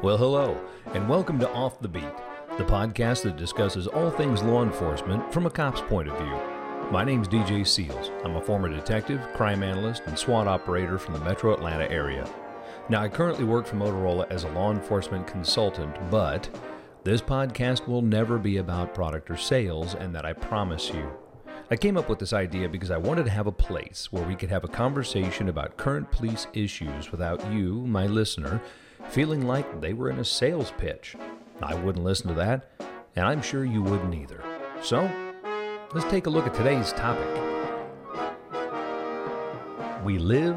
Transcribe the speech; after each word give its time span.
Well, 0.00 0.16
hello, 0.16 0.56
and 0.94 1.08
welcome 1.08 1.40
to 1.40 1.50
Off 1.50 1.80
the 1.80 1.88
Beat, 1.88 2.04
the 2.56 2.62
podcast 2.62 3.24
that 3.24 3.36
discusses 3.36 3.88
all 3.88 4.12
things 4.12 4.44
law 4.44 4.62
enforcement 4.62 5.32
from 5.32 5.44
a 5.44 5.50
cop's 5.50 5.80
point 5.80 6.08
of 6.08 6.16
view. 6.16 6.92
My 6.92 7.02
name's 7.02 7.26
DJ 7.26 7.66
Seals. 7.66 8.12
I'm 8.22 8.36
a 8.36 8.40
former 8.40 8.68
detective, 8.68 9.20
crime 9.34 9.64
analyst, 9.64 10.02
and 10.06 10.16
SWAT 10.16 10.46
operator 10.46 11.00
from 11.00 11.14
the 11.14 11.24
metro 11.24 11.52
Atlanta 11.52 11.90
area. 11.90 12.32
Now, 12.88 13.02
I 13.02 13.08
currently 13.08 13.44
work 13.44 13.66
for 13.66 13.74
Motorola 13.74 14.30
as 14.30 14.44
a 14.44 14.50
law 14.50 14.70
enforcement 14.70 15.26
consultant, 15.26 15.96
but 16.12 16.48
this 17.02 17.20
podcast 17.20 17.88
will 17.88 18.02
never 18.02 18.38
be 18.38 18.58
about 18.58 18.94
product 18.94 19.28
or 19.28 19.36
sales, 19.36 19.96
and 19.96 20.14
that 20.14 20.24
I 20.24 20.32
promise 20.32 20.90
you. 20.90 21.10
I 21.72 21.76
came 21.76 21.96
up 21.96 22.08
with 22.08 22.20
this 22.20 22.32
idea 22.32 22.68
because 22.68 22.92
I 22.92 22.98
wanted 22.98 23.24
to 23.24 23.32
have 23.32 23.48
a 23.48 23.52
place 23.52 24.12
where 24.12 24.24
we 24.24 24.36
could 24.36 24.50
have 24.50 24.62
a 24.62 24.68
conversation 24.68 25.48
about 25.48 25.76
current 25.76 26.12
police 26.12 26.46
issues 26.54 27.10
without 27.10 27.52
you, 27.52 27.84
my 27.84 28.06
listener, 28.06 28.62
feeling 29.10 29.46
like 29.46 29.80
they 29.80 29.92
were 29.92 30.10
in 30.10 30.18
a 30.18 30.24
sales 30.24 30.72
pitch. 30.78 31.16
I 31.62 31.74
wouldn't 31.74 32.04
listen 32.04 32.28
to 32.28 32.34
that, 32.34 32.70
and 33.16 33.26
I'm 33.26 33.42
sure 33.42 33.64
you 33.64 33.82
wouldn't 33.82 34.14
either. 34.14 34.42
So, 34.82 35.10
let's 35.92 36.08
take 36.10 36.26
a 36.26 36.30
look 36.30 36.46
at 36.46 36.54
today's 36.54 36.92
topic. 36.92 37.28
We 40.04 40.18
live 40.18 40.56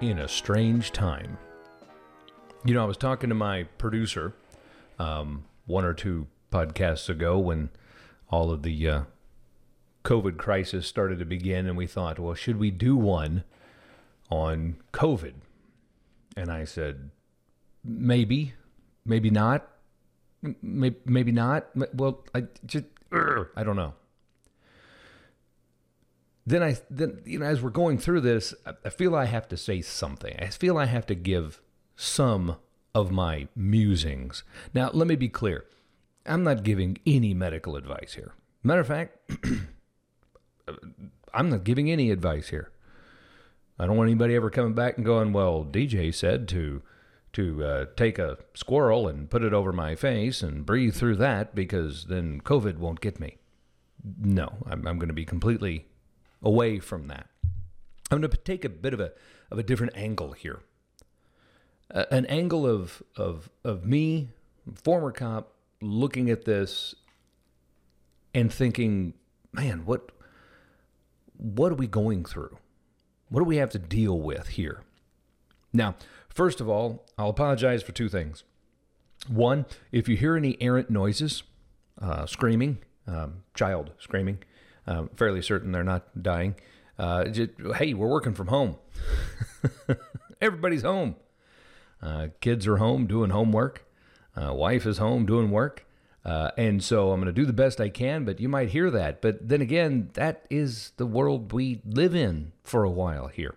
in 0.00 0.18
a 0.18 0.28
strange 0.28 0.92
time. 0.92 1.38
You 2.64 2.74
know, 2.74 2.82
I 2.82 2.86
was 2.86 2.96
talking 2.96 3.28
to 3.28 3.34
my 3.34 3.64
producer 3.78 4.34
um, 4.98 5.44
one 5.66 5.84
or 5.84 5.94
two 5.94 6.26
podcasts 6.50 7.08
ago 7.08 7.38
when 7.38 7.70
all 8.30 8.50
of 8.50 8.62
the 8.62 8.88
uh, 8.88 9.02
COVID 10.04 10.36
crisis 10.36 10.86
started 10.86 11.18
to 11.18 11.24
begin, 11.24 11.66
and 11.66 11.76
we 11.76 11.86
thought, 11.86 12.18
well, 12.18 12.34
should 12.34 12.58
we 12.58 12.70
do 12.70 12.96
one 12.96 13.44
on 14.30 14.76
COVID? 14.92 15.34
And 16.36 16.50
I 16.50 16.64
said, 16.64 17.10
maybe, 17.84 18.54
maybe 19.04 19.30
not, 19.30 19.68
maybe, 20.62 21.32
not. 21.32 21.68
Well, 21.94 22.24
I 22.34 22.44
just, 22.66 22.86
I 23.12 23.62
don't 23.62 23.76
know. 23.76 23.94
Then 26.46 26.62
I, 26.62 26.76
then 26.90 27.22
you 27.24 27.38
know, 27.38 27.46
as 27.46 27.62
we're 27.62 27.70
going 27.70 27.98
through 27.98 28.20
this, 28.20 28.54
I 28.84 28.90
feel 28.90 29.14
I 29.14 29.24
have 29.24 29.48
to 29.48 29.56
say 29.56 29.80
something. 29.80 30.36
I 30.38 30.48
feel 30.48 30.76
I 30.76 30.84
have 30.86 31.06
to 31.06 31.14
give 31.14 31.60
some 31.96 32.56
of 32.94 33.10
my 33.10 33.48
musings. 33.56 34.44
Now, 34.74 34.90
let 34.92 35.08
me 35.08 35.16
be 35.16 35.28
clear. 35.28 35.64
I'm 36.26 36.44
not 36.44 36.62
giving 36.62 36.98
any 37.06 37.34
medical 37.34 37.76
advice 37.76 38.14
here. 38.14 38.34
Matter 38.62 38.80
of 38.80 38.86
fact, 38.86 39.18
I'm 41.34 41.50
not 41.50 41.64
giving 41.64 41.90
any 41.90 42.10
advice 42.10 42.48
here. 42.48 42.70
I 43.78 43.86
don't 43.86 43.96
want 43.96 44.08
anybody 44.08 44.34
ever 44.34 44.50
coming 44.50 44.74
back 44.74 44.96
and 44.96 45.04
going, 45.04 45.32
"Well, 45.32 45.64
DJ 45.64 46.14
said 46.14 46.48
to 46.48 46.82
to 47.32 47.64
uh, 47.64 47.86
take 47.96 48.18
a 48.18 48.38
squirrel 48.54 49.08
and 49.08 49.28
put 49.28 49.42
it 49.42 49.52
over 49.52 49.72
my 49.72 49.96
face 49.96 50.42
and 50.42 50.64
breathe 50.64 50.94
through 50.94 51.16
that 51.16 51.54
because 51.54 52.06
then 52.06 52.40
COVID 52.40 52.78
won't 52.78 53.00
get 53.00 53.18
me." 53.18 53.38
No, 54.20 54.58
I'm, 54.66 54.86
I'm 54.86 54.98
going 54.98 55.08
to 55.08 55.14
be 55.14 55.24
completely 55.24 55.86
away 56.42 56.78
from 56.78 57.08
that. 57.08 57.28
I'm 58.10 58.20
going 58.20 58.30
to 58.30 58.36
take 58.36 58.64
a 58.64 58.68
bit 58.68 58.94
of 58.94 59.00
a 59.00 59.12
of 59.50 59.58
a 59.58 59.62
different 59.62 59.96
angle 59.96 60.32
here. 60.32 60.60
Uh, 61.92 62.04
an 62.10 62.26
angle 62.26 62.66
of 62.66 63.02
of 63.16 63.50
of 63.64 63.84
me, 63.84 64.28
former 64.82 65.10
cop, 65.10 65.54
looking 65.80 66.30
at 66.30 66.44
this 66.44 66.94
and 68.32 68.52
thinking, 68.52 69.14
"Man, 69.52 69.84
what 69.84 70.12
what 71.36 71.72
are 71.72 71.76
we 71.76 71.88
going 71.88 72.24
through? 72.24 72.58
What 73.34 73.40
do 73.40 73.46
we 73.46 73.56
have 73.56 73.70
to 73.70 73.80
deal 73.80 74.20
with 74.20 74.50
here?" 74.50 74.82
Now, 75.72 75.96
first 76.28 76.60
of 76.60 76.68
all, 76.68 77.04
I'll 77.18 77.30
apologize 77.30 77.82
for 77.82 77.90
two 77.90 78.08
things. 78.08 78.44
One, 79.26 79.66
if 79.90 80.08
you 80.08 80.16
hear 80.16 80.36
any 80.36 80.56
errant 80.62 80.88
noises, 80.88 81.42
uh, 82.00 82.26
screaming, 82.26 82.78
um, 83.08 83.42
child 83.52 83.90
screaming, 83.98 84.38
uh, 84.86 85.06
fairly 85.16 85.42
certain 85.42 85.72
they're 85.72 85.82
not 85.82 86.22
dying. 86.22 86.54
Uh, 86.96 87.24
just, 87.24 87.50
hey, 87.74 87.92
we're 87.92 88.08
working 88.08 88.34
from 88.34 88.46
home. 88.46 88.76
Everybody's 90.40 90.82
home. 90.82 91.16
Uh, 92.00 92.28
kids 92.40 92.68
are 92.68 92.76
home 92.76 93.08
doing 93.08 93.30
homework. 93.30 93.84
Uh, 94.36 94.54
wife 94.54 94.86
is 94.86 94.98
home 94.98 95.26
doing 95.26 95.50
work. 95.50 95.84
Uh, 96.24 96.50
and 96.56 96.82
so 96.82 97.10
I'm 97.10 97.20
going 97.20 97.32
to 97.32 97.38
do 97.38 97.44
the 97.44 97.52
best 97.52 97.80
I 97.80 97.90
can, 97.90 98.24
but 98.24 98.40
you 98.40 98.48
might 98.48 98.70
hear 98.70 98.90
that. 98.90 99.20
But 99.20 99.46
then 99.46 99.60
again, 99.60 100.10
that 100.14 100.46
is 100.48 100.92
the 100.96 101.06
world 101.06 101.52
we 101.52 101.82
live 101.84 102.14
in 102.14 102.52
for 102.62 102.82
a 102.82 102.90
while 102.90 103.26
here. 103.28 103.54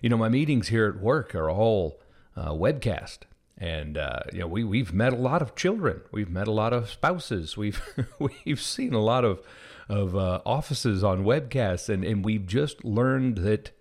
You 0.00 0.08
know, 0.08 0.16
my 0.16 0.28
meetings 0.28 0.68
here 0.68 0.86
at 0.86 1.00
work 1.00 1.34
are 1.34 1.50
all 1.50 2.00
uh, 2.36 2.50
webcast. 2.50 3.20
And 3.58 3.98
uh, 3.98 4.20
you 4.32 4.40
know, 4.40 4.46
we 4.46 4.64
we've 4.64 4.92
met 4.92 5.12
a 5.12 5.16
lot 5.16 5.42
of 5.42 5.54
children. 5.54 6.00
We've 6.12 6.30
met 6.30 6.48
a 6.48 6.52
lot 6.52 6.72
of 6.72 6.88
spouses. 6.88 7.58
We've 7.58 7.82
we've 8.46 8.60
seen 8.60 8.94
a 8.94 9.02
lot 9.02 9.24
of 9.24 9.42
of 9.86 10.16
uh, 10.16 10.40
offices 10.46 11.04
on 11.04 11.24
webcasts, 11.24 11.88
and 11.88 12.02
and 12.02 12.24
we've 12.24 12.46
just 12.46 12.84
learned 12.84 13.38
that, 13.38 13.72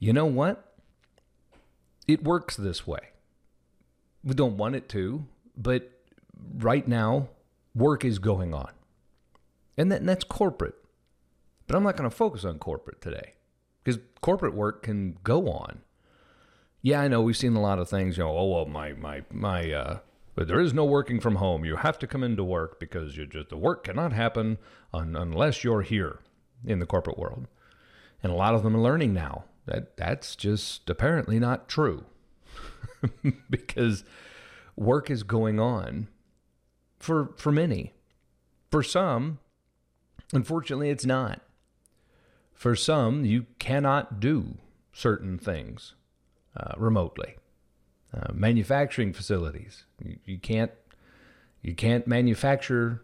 you 0.00 0.12
know 0.12 0.26
what, 0.26 0.74
it 2.08 2.24
works 2.24 2.56
this 2.56 2.84
way. 2.84 3.10
We 4.24 4.34
don't 4.34 4.56
want 4.56 4.74
it 4.74 4.88
to, 4.90 5.26
but 5.56 5.99
right 6.58 6.86
now, 6.86 7.28
work 7.74 8.04
is 8.04 8.18
going 8.18 8.54
on, 8.54 8.70
and, 9.76 9.90
that, 9.92 10.00
and 10.00 10.08
that's 10.08 10.24
corporate. 10.24 10.74
But 11.66 11.76
I'm 11.76 11.84
not 11.84 11.96
going 11.96 12.08
to 12.08 12.14
focus 12.14 12.44
on 12.44 12.58
corporate 12.58 13.00
today 13.00 13.34
because 13.84 14.00
corporate 14.20 14.54
work 14.54 14.82
can 14.82 15.18
go 15.22 15.48
on. 15.48 15.82
Yeah, 16.82 17.00
I 17.00 17.08
know 17.08 17.20
we've 17.20 17.36
seen 17.36 17.54
a 17.54 17.60
lot 17.60 17.78
of 17.78 17.88
things. 17.88 18.16
You 18.16 18.24
know, 18.24 18.36
oh 18.36 18.46
well, 18.46 18.66
my 18.66 18.92
my 18.94 19.22
my. 19.30 19.70
Uh, 19.70 19.98
but 20.34 20.48
there 20.48 20.60
is 20.60 20.72
no 20.72 20.84
working 20.84 21.20
from 21.20 21.36
home. 21.36 21.64
You 21.64 21.76
have 21.76 21.98
to 21.98 22.06
come 22.06 22.24
into 22.24 22.42
work 22.42 22.80
because 22.80 23.16
you 23.16 23.26
just 23.26 23.50
the 23.50 23.56
work 23.56 23.84
cannot 23.84 24.12
happen 24.12 24.58
un, 24.92 25.14
unless 25.14 25.62
you're 25.62 25.82
here 25.82 26.20
in 26.64 26.78
the 26.78 26.86
corporate 26.86 27.18
world. 27.18 27.46
And 28.22 28.32
a 28.32 28.36
lot 28.36 28.54
of 28.54 28.62
them 28.62 28.76
are 28.76 28.80
learning 28.80 29.12
now 29.12 29.44
that 29.66 29.96
that's 29.96 30.36
just 30.36 30.88
apparently 30.90 31.38
not 31.38 31.68
true 31.68 32.04
because 33.50 34.04
work 34.76 35.10
is 35.10 35.22
going 35.22 35.60
on 35.60 36.08
for 37.00 37.32
for 37.36 37.50
many. 37.50 37.94
For 38.70 38.84
some, 38.84 39.40
unfortunately, 40.32 40.90
it's 40.90 41.06
not. 41.06 41.40
For 42.54 42.76
some, 42.76 43.24
you 43.24 43.46
cannot 43.58 44.20
do 44.20 44.58
certain 44.92 45.38
things 45.38 45.94
uh, 46.56 46.74
remotely. 46.76 47.36
Uh, 48.12 48.32
manufacturing 48.32 49.12
facilities, 49.12 49.84
you, 50.04 50.18
you 50.24 50.38
can't 50.38 50.72
you 51.62 51.74
can't 51.74 52.06
manufacture 52.06 53.02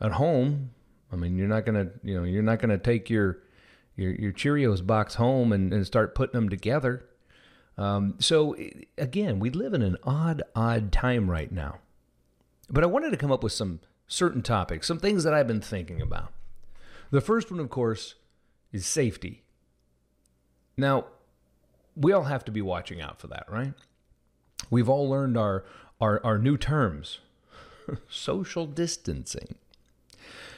at 0.00 0.12
home. 0.12 0.70
I 1.12 1.16
mean, 1.16 1.36
you're 1.36 1.48
not 1.48 1.64
gonna 1.64 1.90
you 2.02 2.16
know 2.16 2.24
you're 2.24 2.42
not 2.42 2.58
gonna 2.58 2.78
take 2.78 3.08
your 3.08 3.38
your 3.96 4.12
your 4.12 4.32
Cheerios 4.32 4.86
box 4.86 5.14
home 5.14 5.52
and, 5.52 5.72
and 5.72 5.86
start 5.86 6.14
putting 6.14 6.34
them 6.34 6.48
together. 6.48 7.04
Um, 7.78 8.14
so 8.18 8.56
again, 8.96 9.38
we 9.38 9.50
live 9.50 9.74
in 9.74 9.82
an 9.82 9.96
odd 10.04 10.42
odd 10.54 10.90
time 10.90 11.30
right 11.30 11.52
now. 11.52 11.78
But 12.68 12.82
I 12.82 12.86
wanted 12.86 13.10
to 13.10 13.16
come 13.16 13.32
up 13.32 13.42
with 13.42 13.52
some 13.52 13.80
certain 14.08 14.42
topics, 14.42 14.86
some 14.86 14.98
things 14.98 15.24
that 15.24 15.34
I've 15.34 15.46
been 15.46 15.60
thinking 15.60 16.00
about. 16.00 16.32
The 17.10 17.20
first 17.20 17.50
one, 17.50 17.60
of 17.60 17.70
course, 17.70 18.14
is 18.72 18.86
safety. 18.86 19.42
Now, 20.76 21.06
we 21.94 22.12
all 22.12 22.24
have 22.24 22.44
to 22.44 22.52
be 22.52 22.60
watching 22.60 23.00
out 23.00 23.20
for 23.20 23.28
that, 23.28 23.46
right? 23.48 23.72
We've 24.70 24.88
all 24.88 25.08
learned 25.08 25.36
our 25.36 25.64
our, 26.00 26.20
our 26.24 26.38
new 26.38 26.58
terms 26.58 27.20
social 28.08 28.66
distancing. 28.66 29.54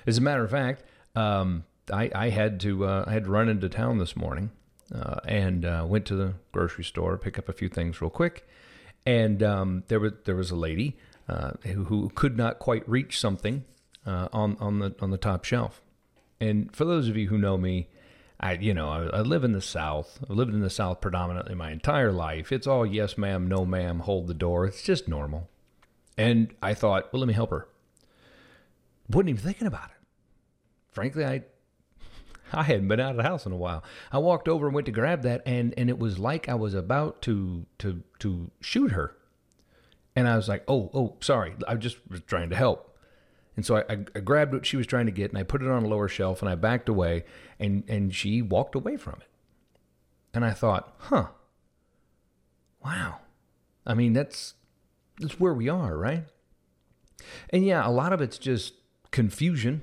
As 0.06 0.18
a 0.18 0.20
matter 0.20 0.42
of 0.42 0.50
fact, 0.50 0.82
um, 1.14 1.64
I, 1.92 2.10
I, 2.14 2.30
had 2.30 2.58
to 2.60 2.84
uh, 2.84 3.04
I 3.06 3.12
had 3.12 3.24
to 3.24 3.30
run 3.30 3.48
into 3.48 3.68
town 3.68 3.98
this 3.98 4.16
morning 4.16 4.50
uh, 4.92 5.20
and 5.24 5.64
uh, 5.64 5.84
went 5.86 6.06
to 6.06 6.16
the 6.16 6.34
grocery 6.50 6.84
store, 6.84 7.16
pick 7.16 7.38
up 7.38 7.48
a 7.48 7.52
few 7.52 7.68
things 7.68 8.00
real 8.00 8.10
quick, 8.10 8.46
and 9.06 9.42
um, 9.42 9.84
there 9.88 10.00
was 10.00 10.12
there 10.24 10.34
was 10.34 10.50
a 10.50 10.56
lady 10.56 10.96
uh, 11.28 11.52
who, 11.62 11.84
who, 11.84 12.10
could 12.14 12.36
not 12.36 12.58
quite 12.58 12.88
reach 12.88 13.18
something 13.18 13.64
uh, 14.06 14.28
on 14.32 14.56
on 14.60 14.78
the 14.78 14.94
on 15.00 15.10
the 15.10 15.18
top 15.18 15.44
shelf. 15.44 15.82
And 16.40 16.74
for 16.74 16.84
those 16.84 17.08
of 17.08 17.16
you 17.16 17.28
who 17.28 17.36
know 17.36 17.58
me, 17.58 17.88
I, 18.40 18.52
you 18.52 18.72
know, 18.72 18.88
I, 18.88 19.18
I, 19.18 19.20
live 19.20 19.42
in 19.42 19.52
the 19.52 19.60
South. 19.60 20.20
I've 20.22 20.36
lived 20.36 20.54
in 20.54 20.60
the 20.60 20.70
South 20.70 21.00
predominantly 21.00 21.54
my 21.54 21.72
entire 21.72 22.12
life. 22.12 22.52
It's 22.52 22.66
all 22.66 22.86
yes, 22.86 23.18
ma'am, 23.18 23.48
no, 23.48 23.64
ma'am, 23.64 24.00
hold 24.00 24.28
the 24.28 24.34
door. 24.34 24.64
It's 24.64 24.82
just 24.82 25.08
normal. 25.08 25.48
And 26.16 26.54
I 26.62 26.74
thought, 26.74 27.12
well, 27.12 27.20
let 27.20 27.28
me 27.28 27.34
help 27.34 27.50
her. 27.50 27.68
Wasn't 29.10 29.30
even 29.30 29.42
thinking 29.42 29.66
about 29.66 29.90
it. 29.90 30.06
Frankly, 30.92 31.24
I, 31.24 31.42
I 32.52 32.62
hadn't 32.62 32.88
been 32.88 33.00
out 33.00 33.12
of 33.12 33.16
the 33.16 33.22
house 33.24 33.44
in 33.44 33.52
a 33.52 33.56
while. 33.56 33.82
I 34.12 34.18
walked 34.18 34.48
over 34.48 34.66
and 34.66 34.74
went 34.74 34.86
to 34.86 34.92
grab 34.92 35.22
that, 35.22 35.42
and 35.44 35.74
and 35.76 35.88
it 35.88 35.98
was 35.98 36.18
like 36.18 36.48
I 36.48 36.54
was 36.54 36.74
about 36.74 37.22
to 37.22 37.66
to 37.78 38.02
to 38.20 38.50
shoot 38.60 38.92
her. 38.92 39.16
And 40.18 40.26
I 40.26 40.34
was 40.34 40.48
like, 40.48 40.64
oh, 40.66 40.90
oh, 40.92 41.14
sorry. 41.20 41.54
I 41.68 41.76
just 41.76 41.98
was 42.10 42.22
trying 42.22 42.50
to 42.50 42.56
help. 42.56 42.98
And 43.54 43.64
so 43.64 43.76
I, 43.76 43.84
I, 44.16 44.18
grabbed 44.18 44.52
what 44.52 44.66
she 44.66 44.76
was 44.76 44.84
trying 44.84 45.06
to 45.06 45.12
get 45.12 45.30
and 45.30 45.38
I 45.38 45.44
put 45.44 45.62
it 45.62 45.68
on 45.68 45.84
a 45.84 45.86
lower 45.86 46.08
shelf 46.08 46.42
and 46.42 46.50
I 46.50 46.56
backed 46.56 46.88
away 46.88 47.22
and, 47.60 47.84
and 47.86 48.12
she 48.12 48.42
walked 48.42 48.74
away 48.74 48.96
from 48.96 49.20
it. 49.20 49.28
And 50.34 50.44
I 50.44 50.50
thought, 50.50 50.92
huh, 50.98 51.28
wow. 52.84 53.18
I 53.86 53.94
mean, 53.94 54.12
that's 54.12 54.54
that's 55.20 55.38
where 55.38 55.54
we 55.54 55.68
are, 55.68 55.96
right? 55.96 56.24
And 57.50 57.64
yeah, 57.64 57.86
a 57.86 57.90
lot 57.92 58.12
of 58.12 58.20
it's 58.20 58.38
just 58.38 58.74
confusion. 59.12 59.82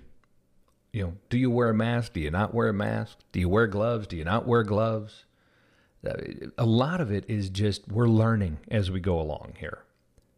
You 0.92 1.02
know, 1.04 1.14
do 1.30 1.38
you 1.38 1.50
wear 1.50 1.70
a 1.70 1.74
mask? 1.74 2.12
Do 2.12 2.20
you 2.20 2.30
not 2.30 2.54
wear 2.54 2.68
a 2.68 2.74
mask? 2.74 3.20
Do 3.32 3.40
you 3.40 3.48
wear 3.48 3.68
gloves? 3.68 4.08
Do 4.08 4.18
you 4.18 4.26
not 4.26 4.46
wear 4.46 4.64
gloves? 4.64 5.24
Uh, 6.06 6.12
a 6.58 6.66
lot 6.66 7.00
of 7.00 7.10
it 7.10 7.24
is 7.30 7.50
just 7.50 7.88
we're 7.88 8.10
learning 8.10 8.58
as 8.70 8.92
we 8.92 9.00
go 9.00 9.18
along 9.18 9.54
here. 9.60 9.86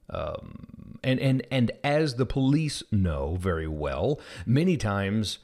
Um, 0.09 0.99
and, 1.03 1.19
and, 1.19 1.45
and 1.51 1.71
as 1.83 2.15
the 2.15 2.25
police 2.25 2.83
know 2.91 3.37
very 3.39 3.67
well, 3.67 4.19
many 4.45 4.77
times 4.77 5.39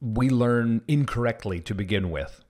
we 0.00 0.30
learn 0.30 0.82
incorrectly 0.88 1.60
to 1.60 1.74
begin 1.74 2.10
with. 2.10 2.42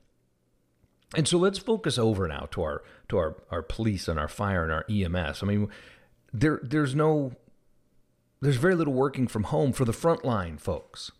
And 1.16 1.26
so 1.26 1.38
let's 1.38 1.58
focus 1.58 1.98
over 1.98 2.28
now 2.28 2.46
to 2.52 2.62
our 2.62 2.82
to 3.08 3.18
our, 3.18 3.36
our 3.50 3.62
police 3.62 4.06
and 4.06 4.18
our 4.18 4.28
fire 4.28 4.62
and 4.62 4.72
our 4.72 4.84
EMS. 4.88 5.42
I 5.42 5.46
mean, 5.46 5.68
there 6.32 6.60
there's 6.62 6.94
no 6.94 7.32
there's 8.40 8.56
very 8.56 8.76
little 8.76 8.92
working 8.92 9.26
from 9.26 9.44
home 9.44 9.72
for 9.72 9.84
the 9.84 9.92
frontline 9.92 10.60
folks. 10.60 11.10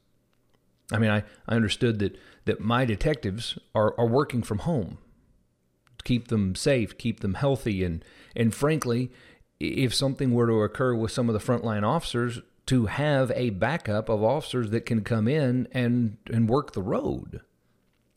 I 0.92 0.98
mean, 0.98 1.10
I, 1.10 1.24
I 1.48 1.56
understood 1.56 1.98
that 1.98 2.16
that 2.44 2.60
my 2.60 2.84
detectives 2.84 3.58
are, 3.74 3.98
are 3.98 4.06
working 4.06 4.42
from 4.42 4.60
home 4.60 4.98
to 5.98 6.04
keep 6.04 6.28
them 6.28 6.54
safe, 6.54 6.96
keep 6.96 7.20
them 7.20 7.34
healthy, 7.34 7.82
and 7.82 8.04
and 8.36 8.54
frankly, 8.54 9.10
if 9.60 9.94
something 9.94 10.32
were 10.32 10.46
to 10.46 10.62
occur 10.62 10.94
with 10.94 11.12
some 11.12 11.28
of 11.28 11.34
the 11.34 11.52
frontline 11.52 11.86
officers, 11.86 12.40
to 12.66 12.86
have 12.86 13.32
a 13.34 13.50
backup 13.50 14.08
of 14.08 14.22
officers 14.22 14.70
that 14.70 14.86
can 14.86 15.02
come 15.02 15.28
in 15.28 15.68
and 15.72 16.16
and 16.32 16.48
work 16.48 16.72
the 16.72 16.82
road. 16.82 17.40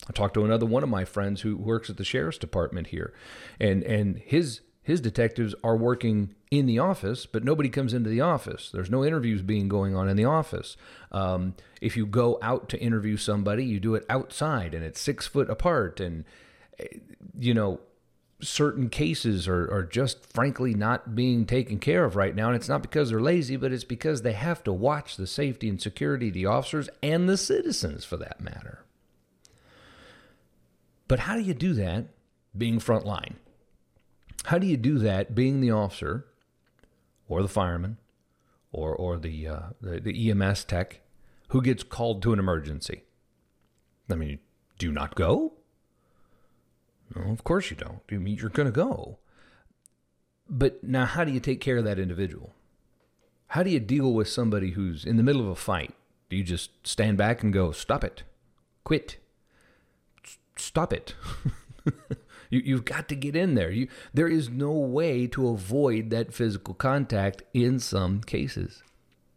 I 0.08 0.12
talked 0.12 0.34
to 0.34 0.44
another 0.44 0.66
one 0.66 0.82
of 0.82 0.88
my 0.88 1.04
friends 1.04 1.40
who 1.40 1.56
works 1.56 1.88
at 1.90 1.96
the 1.96 2.04
sheriff's 2.04 2.38
department 2.38 2.88
here, 2.88 3.12
and 3.58 3.82
and 3.82 4.18
his 4.18 4.60
his 4.82 5.00
detectives 5.00 5.54
are 5.64 5.76
working 5.76 6.34
in 6.50 6.66
the 6.66 6.78
office, 6.78 7.26
but 7.26 7.42
nobody 7.42 7.68
comes 7.68 7.94
into 7.94 8.10
the 8.10 8.20
office. 8.20 8.70
There's 8.70 8.90
no 8.90 9.04
interviews 9.04 9.42
being 9.42 9.66
going 9.66 9.96
on 9.96 10.08
in 10.08 10.16
the 10.16 10.26
office. 10.26 10.76
Um, 11.10 11.54
if 11.80 11.96
you 11.96 12.06
go 12.06 12.38
out 12.42 12.68
to 12.68 12.78
interview 12.78 13.16
somebody, 13.16 13.64
you 13.64 13.80
do 13.80 13.94
it 13.94 14.04
outside, 14.08 14.74
and 14.74 14.84
it's 14.84 15.00
six 15.00 15.26
foot 15.26 15.50
apart, 15.50 16.00
and 16.00 16.24
you 17.38 17.54
know 17.54 17.80
certain 18.46 18.88
cases 18.88 19.48
are, 19.48 19.70
are 19.72 19.82
just 19.82 20.24
frankly 20.32 20.74
not 20.74 21.14
being 21.14 21.46
taken 21.46 21.78
care 21.78 22.04
of 22.04 22.16
right 22.16 22.34
now. 22.34 22.48
And 22.48 22.56
it's 22.56 22.68
not 22.68 22.82
because 22.82 23.10
they're 23.10 23.20
lazy, 23.20 23.56
but 23.56 23.72
it's 23.72 23.84
because 23.84 24.22
they 24.22 24.32
have 24.32 24.62
to 24.64 24.72
watch 24.72 25.16
the 25.16 25.26
safety 25.26 25.68
and 25.68 25.80
security 25.80 26.28
of 26.28 26.34
the 26.34 26.46
officers 26.46 26.88
and 27.02 27.28
the 27.28 27.36
citizens 27.36 28.04
for 28.04 28.16
that 28.18 28.40
matter. 28.40 28.84
But 31.08 31.20
how 31.20 31.34
do 31.34 31.42
you 31.42 31.54
do 31.54 31.74
that 31.74 32.06
being 32.56 32.78
frontline? 32.78 33.34
How 34.46 34.58
do 34.58 34.66
you 34.66 34.76
do 34.76 34.98
that 34.98 35.34
being 35.34 35.60
the 35.60 35.70
officer 35.70 36.26
or 37.28 37.42
the 37.42 37.48
fireman 37.48 37.98
or, 38.72 38.94
or 38.94 39.18
the, 39.18 39.48
uh, 39.48 39.60
the, 39.80 40.00
the 40.00 40.30
EMS 40.30 40.64
tech 40.64 41.00
who 41.48 41.62
gets 41.62 41.82
called 41.82 42.22
to 42.22 42.32
an 42.32 42.38
emergency? 42.38 43.02
I 44.10 44.14
mean, 44.16 44.38
do 44.78 44.86
you 44.86 44.92
not 44.92 45.14
go? 45.14 45.54
No, 47.14 47.30
of 47.30 47.44
course 47.44 47.70
you 47.70 47.76
don't. 47.76 48.00
You 48.10 48.20
mean 48.20 48.36
you're 48.36 48.50
going 48.50 48.66
to 48.66 48.72
go. 48.72 49.18
But 50.48 50.84
now, 50.84 51.06
how 51.06 51.24
do 51.24 51.32
you 51.32 51.40
take 51.40 51.60
care 51.60 51.78
of 51.78 51.84
that 51.84 51.98
individual? 51.98 52.52
How 53.48 53.62
do 53.62 53.70
you 53.70 53.80
deal 53.80 54.12
with 54.12 54.28
somebody 54.28 54.72
who's 54.72 55.04
in 55.04 55.16
the 55.16 55.22
middle 55.22 55.42
of 55.42 55.48
a 55.48 55.54
fight? 55.54 55.94
Do 56.28 56.36
you 56.36 56.44
just 56.44 56.70
stand 56.86 57.16
back 57.16 57.42
and 57.42 57.52
go, 57.52 57.72
stop 57.72 58.02
it, 58.04 58.24
quit, 58.82 59.18
stop 60.56 60.92
it? 60.92 61.14
you, 62.50 62.60
you've 62.64 62.84
got 62.84 63.08
to 63.08 63.14
get 63.14 63.36
in 63.36 63.54
there. 63.54 63.70
You, 63.70 63.88
there 64.12 64.28
is 64.28 64.48
no 64.48 64.72
way 64.72 65.26
to 65.28 65.48
avoid 65.48 66.10
that 66.10 66.34
physical 66.34 66.74
contact 66.74 67.42
in 67.52 67.78
some 67.78 68.20
cases. 68.22 68.82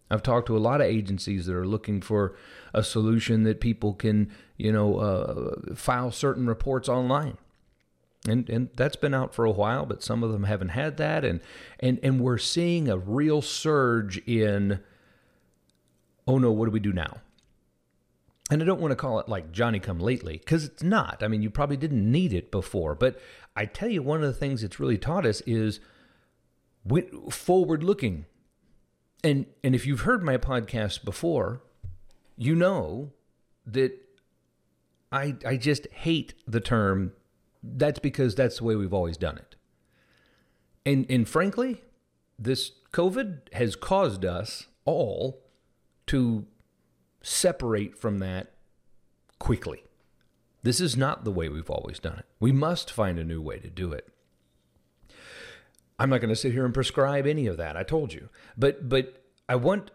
I've 0.10 0.24
talked 0.24 0.48
to 0.48 0.58
a 0.58 0.60
lot 0.60 0.80
of 0.82 0.88
agencies 0.88 1.46
that 1.46 1.56
are 1.56 1.68
looking 1.68 2.02
for 2.02 2.36
a 2.74 2.82
solution 2.82 3.44
that 3.44 3.60
people 3.60 3.94
can, 3.94 4.32
you 4.56 4.72
know, 4.72 4.98
uh, 4.98 5.76
file 5.76 6.12
certain 6.12 6.48
reports 6.48 6.88
online 6.88 7.38
and 8.28 8.50
and 8.50 8.70
that's 8.76 8.96
been 8.96 9.14
out 9.14 9.34
for 9.34 9.46
a 9.46 9.52
while, 9.52 9.86
but 9.86 10.04
some 10.04 10.24
of 10.24 10.32
them 10.32 10.44
haven't 10.44 10.70
had 10.70 10.98
that, 10.98 11.24
and 11.24 11.42
and 11.80 12.00
and 12.04 12.20
we're 12.20 12.38
seeing 12.38 12.90
a 12.90 12.98
real 12.98 13.42
surge 13.42 14.18
in. 14.28 14.80
Oh 16.28 16.38
no, 16.38 16.52
what 16.52 16.66
do 16.66 16.72
we 16.72 16.80
do 16.80 16.94
now? 16.94 17.18
And 18.50 18.62
I 18.62 18.66
don't 18.66 18.80
want 18.80 18.92
to 18.92 18.96
call 18.96 19.20
it 19.20 19.28
like 19.28 19.52
Johnny 19.52 19.80
come 19.80 20.00
lately 20.00 20.38
because 20.38 20.64
it's 20.64 20.84
not. 20.84 21.22
I 21.22 21.28
mean, 21.28 21.42
you 21.42 21.50
probably 21.50 21.78
didn't 21.78 22.10
need 22.10 22.34
it 22.34 22.50
before, 22.50 22.96
but 22.96 23.20
I 23.56 23.66
tell 23.66 23.90
you, 23.90 24.02
one 24.02 24.24
of 24.24 24.28
the 24.28 24.40
things 24.40 24.64
it's 24.64 24.80
really 24.80 24.98
taught 24.98 25.26
us 25.26 25.42
is 25.46 25.80
forward 27.30 27.84
looking. 27.84 28.26
And 29.24 29.48
and 29.64 29.76
if 29.76 29.86
you've 29.86 30.02
heard 30.02 30.24
my 30.24 30.38
podcast 30.38 31.04
before, 31.04 31.62
you 32.38 32.56
know 32.56 33.12
that 33.66 34.00
I 35.12 35.36
I 35.46 35.58
just 35.58 35.88
hate 35.88 36.34
the 36.48 36.62
term 36.62 37.14
that's 37.64 38.00
because 38.00 38.36
that's 38.36 38.58
the 38.58 38.64
way 38.64 38.76
we've 38.76 38.94
always 38.94 39.18
done 39.18 39.38
it. 39.38 39.56
And 40.86 41.06
and 41.10 41.28
frankly, 41.28 41.84
this 42.40 42.72
COVID 42.94 43.54
has 43.54 43.76
caused 43.76 44.26
us 44.26 44.68
all 44.86 45.44
to 46.08 46.46
separate 47.22 47.98
from 47.98 48.20
that 48.20 48.54
quickly. 49.40 49.84
This 50.64 50.80
is 50.80 50.98
not 50.98 51.24
the 51.24 51.32
way 51.32 51.50
we've 51.50 51.70
always 51.70 52.00
done 52.00 52.18
it. 52.20 52.26
We 52.40 52.52
must 52.52 52.92
find 52.92 53.20
a 53.20 53.24
new 53.24 53.42
way 53.42 53.60
to 53.60 53.70
do 53.70 53.92
it. 53.92 54.08
I'm 56.00 56.10
not 56.10 56.22
going 56.22 56.30
to 56.30 56.36
sit 56.36 56.54
here 56.54 56.66
and 56.66 56.74
prescribe 56.74 57.26
any 57.26 57.48
of 57.48 57.58
that. 57.58 57.76
I 57.76 57.84
told 57.84 58.14
you. 58.14 58.30
But 58.58 58.88
but 58.88 59.24
I 59.50 59.56
want 59.56 59.92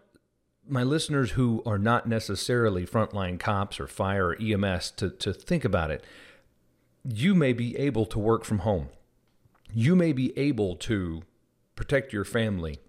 my 0.67 0.83
listeners 0.83 1.31
who 1.31 1.61
are 1.65 1.77
not 1.77 2.07
necessarily 2.07 2.85
frontline 2.85 3.39
cops 3.39 3.79
or 3.79 3.87
fire 3.87 4.29
or 4.29 4.37
EMS 4.41 4.91
to, 4.91 5.09
to 5.09 5.33
think 5.33 5.65
about 5.65 5.91
it 5.91 6.03
you 7.03 7.35
may 7.35 7.53
be 7.53 7.77
able 7.77 8.05
to 8.05 8.19
work 8.19 8.45
from 8.45 8.59
home. 8.59 8.89
You 9.73 9.95
may 9.95 10.13
be 10.13 10.37
able 10.37 10.75
to 10.77 11.23
protect 11.75 12.13
your 12.13 12.23
family, 12.23 12.79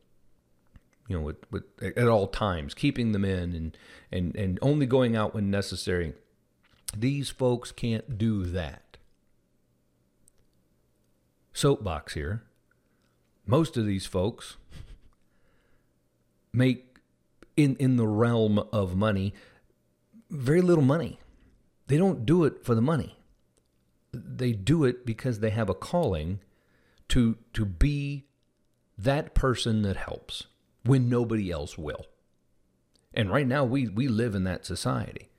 you 1.09 1.16
know, 1.16 1.23
with, 1.23 1.50
with 1.50 1.64
at 1.83 2.09
all 2.09 2.28
times, 2.28 2.75
keeping 2.75 3.12
them 3.12 3.25
in 3.25 3.54
and, 3.54 3.78
and, 4.12 4.37
and 4.37 4.59
only 4.62 4.87
going 4.87 5.16
out 5.16 5.35
when 5.35 5.50
necessary. 5.50 6.14
These 6.97 7.30
folks 7.30 7.73
can't 7.73 8.18
do 8.18 8.44
that. 8.44 8.99
Soapbox 11.52 12.14
here. 12.14 12.42
Most 13.47 13.76
of 13.76 13.87
these 13.87 14.06
folks 14.06 14.56
make 16.52 16.99
in 17.56 17.76
in 17.76 17.97
the 17.97 18.06
realm 18.06 18.59
of 18.73 18.97
money 18.97 19.33
very 20.30 20.61
little 20.61 20.83
money. 20.83 21.21
They 21.87 21.97
don't 21.97 22.26
do 22.26 22.44
it 22.44 22.64
for 22.64 22.75
the 22.75 22.80
money 22.83 23.16
they 24.45 24.53
do 24.53 24.85
it 24.85 25.07
because 25.07 25.41
they 25.41 25.49
have 25.49 25.71
a 25.71 25.75
calling 25.75 26.39
to 27.09 27.39
to 27.55 27.65
be 27.65 28.27
that 28.99 29.35
person 29.35 29.81
that 29.81 29.97
helps 29.97 30.49
when 30.85 31.09
nobody 31.09 31.51
else 31.51 31.79
will. 31.79 32.05
And 33.15 33.31
right 33.31 33.47
now 33.47 33.65
we 33.65 33.89
we 33.89 34.07
live 34.07 34.35
in 34.35 34.45
that 34.45 34.67
society. 34.67 35.31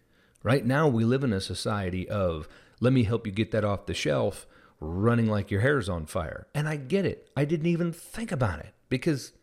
Right 0.42 0.66
now 0.66 0.88
we 0.88 1.06
live 1.06 1.24
in 1.24 1.34
a 1.34 1.40
society 1.40 2.10
of 2.10 2.48
let 2.80 2.94
me 2.94 3.04
help 3.04 3.28
you 3.28 3.32
get 3.32 3.52
that 3.52 3.64
off 3.64 3.86
the 3.86 3.94
shelf 3.94 4.48
running 4.80 5.28
like 5.28 5.52
your 5.52 5.62
hair's 5.62 5.88
on 5.88 6.08
fire. 6.08 6.48
And 6.56 6.68
I 6.68 6.76
get 6.76 7.06
it. 7.06 7.30
I 7.38 7.46
didn't 7.46 7.68
even 7.68 7.94
think 7.94 8.32
about 8.32 8.58
it 8.60 8.74
because 8.90 9.34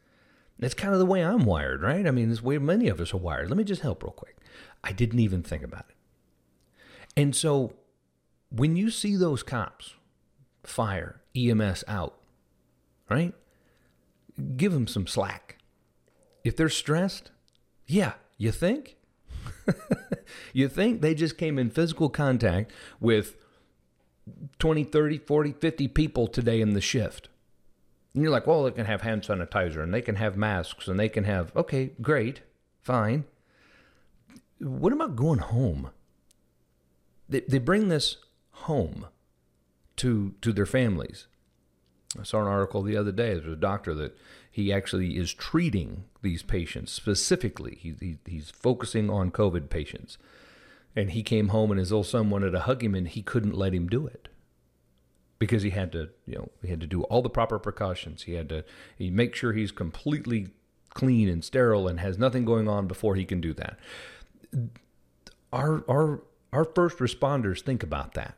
that's 0.59 0.75
kind 0.75 0.93
of 0.93 0.99
the 0.99 1.07
way 1.07 1.25
I'm 1.25 1.45
wired, 1.45 1.83
right? 1.83 2.05
I 2.05 2.11
mean, 2.11 2.31
this 2.31 2.43
way 2.43 2.59
many 2.59 2.89
of 2.89 3.01
us 3.01 3.15
are 3.15 3.19
wired. 3.19 3.49
Let 3.49 3.57
me 3.57 3.65
just 3.65 3.83
help 3.83 4.03
real 4.03 4.11
quick. 4.11 4.39
I 4.83 4.91
didn't 4.91 5.21
even 5.21 5.45
think 5.45 5.63
about 5.63 5.87
it. 5.89 5.95
And 7.17 7.37
so 7.37 7.75
when 8.55 8.77
you 8.77 8.91
see 8.91 9.17
those 9.17 9.43
cops, 9.43 9.95
fire, 10.63 11.21
EMS 11.35 11.85
out, 11.89 12.19
right? 13.09 13.35
Give 14.57 14.73
them 14.73 14.87
some 14.87 15.07
slack. 15.07 15.59
If 16.45 16.57
they're 16.57 16.69
stressed, 16.69 17.31
yeah, 17.87 18.15
you 18.37 18.53
think? 18.53 18.97
you 20.53 20.69
think 20.69 21.01
they 21.01 21.15
just 21.15 21.39
came 21.39 21.59
in 21.59 21.71
physical 21.71 22.09
contact 22.09 22.73
with 23.01 23.37
20, 24.59 24.85
30, 24.85 25.19
40, 25.19 25.53
50 25.53 25.89
people 25.89 26.27
today 26.27 26.61
in 26.61 26.75
the 26.75 26.81
shift. 26.81 27.29
And 28.15 28.23
you're 28.23 28.33
like, 28.33 28.47
well, 28.47 28.65
they 28.65 28.71
can 28.73 28.87
have 28.87 29.01
hand 29.01 29.23
sanitizer 29.23 29.83
and 29.83 29.95
they 29.95 30.03
can 30.03 30.17
have 30.17 30.37
masks 30.37 30.89
and 30.89 31.01
they 31.01 31.09
can 31.09 31.25
have, 31.25 31.55
okay, 31.57 31.93
great, 32.03 32.43
fine. 32.83 33.25
What 34.59 34.93
about 34.93 35.17
going 35.17 35.39
home? 35.39 35.91
They, 37.29 37.41
they 37.41 37.59
bring 37.59 37.89
this 37.89 38.19
home 38.63 39.07
to 39.97 40.35
to 40.41 40.53
their 40.53 40.67
families. 40.67 41.27
I 42.19 42.25
saw 42.25 42.43
an 42.43 42.47
article 42.47 42.83
the 42.83 42.97
other 42.97 43.13
day. 43.13 43.35
There's 43.35 43.47
a 43.47 43.57
doctor 43.57 43.95
that 43.95 44.17
he 44.51 44.73
actually 44.73 45.17
is 45.17 45.33
treating 45.33 46.05
these 46.21 46.43
patients 46.43 46.93
specifically. 46.93 47.79
He, 47.81 47.95
he, 47.99 48.19
he's 48.27 48.51
focusing 48.51 49.09
on 49.09 49.31
COVID 49.31 49.71
patients. 49.71 50.19
And 50.95 51.13
he 51.13 51.23
came 51.23 51.49
home 51.49 51.71
and 51.71 51.81
his 51.81 51.91
old 51.91 52.07
son 52.07 52.29
wanted 52.29 52.51
to 52.51 52.61
hug 52.61 52.85
him 52.85 52.95
and 52.95 53.09
he 53.09 53.23
couldn't 53.23 53.57
let 53.57 53.73
him 53.73 53.89
do 53.89 54.07
it 54.07 54.29
because 55.39 55.63
he 55.63 55.71
had 55.71 55.91
to, 55.93 56.11
you 56.27 56.37
know, 56.37 56.51
he 56.61 56.69
had 56.69 56.83
to 56.83 56.87
do 56.87 57.03
all 57.05 57.23
the 57.23 57.31
proper 57.31 57.59
precautions. 57.59 58.25
He 58.25 58.35
had 58.35 58.51
to 58.51 58.63
he 58.99 59.11
make 59.11 59.35
sure 59.35 59.55
he's 59.55 59.73
completely 59.73 60.49
clean 60.91 61.31
and 61.31 61.43
sterile 61.43 61.89
and 61.89 61.99
has 61.99 62.19
nothing 62.19 62.45
going 62.45 62.69
on 62.69 62.87
before 62.87 63.17
he 63.17 63.25
can 63.25 63.41
do 63.41 63.55
that. 63.55 63.79
Our 65.51 65.83
our 65.89 66.23
our 66.53 66.65
first 66.67 66.99
responders 66.99 67.63
think 67.63 67.83
about 67.83 68.13
that. 68.13 68.37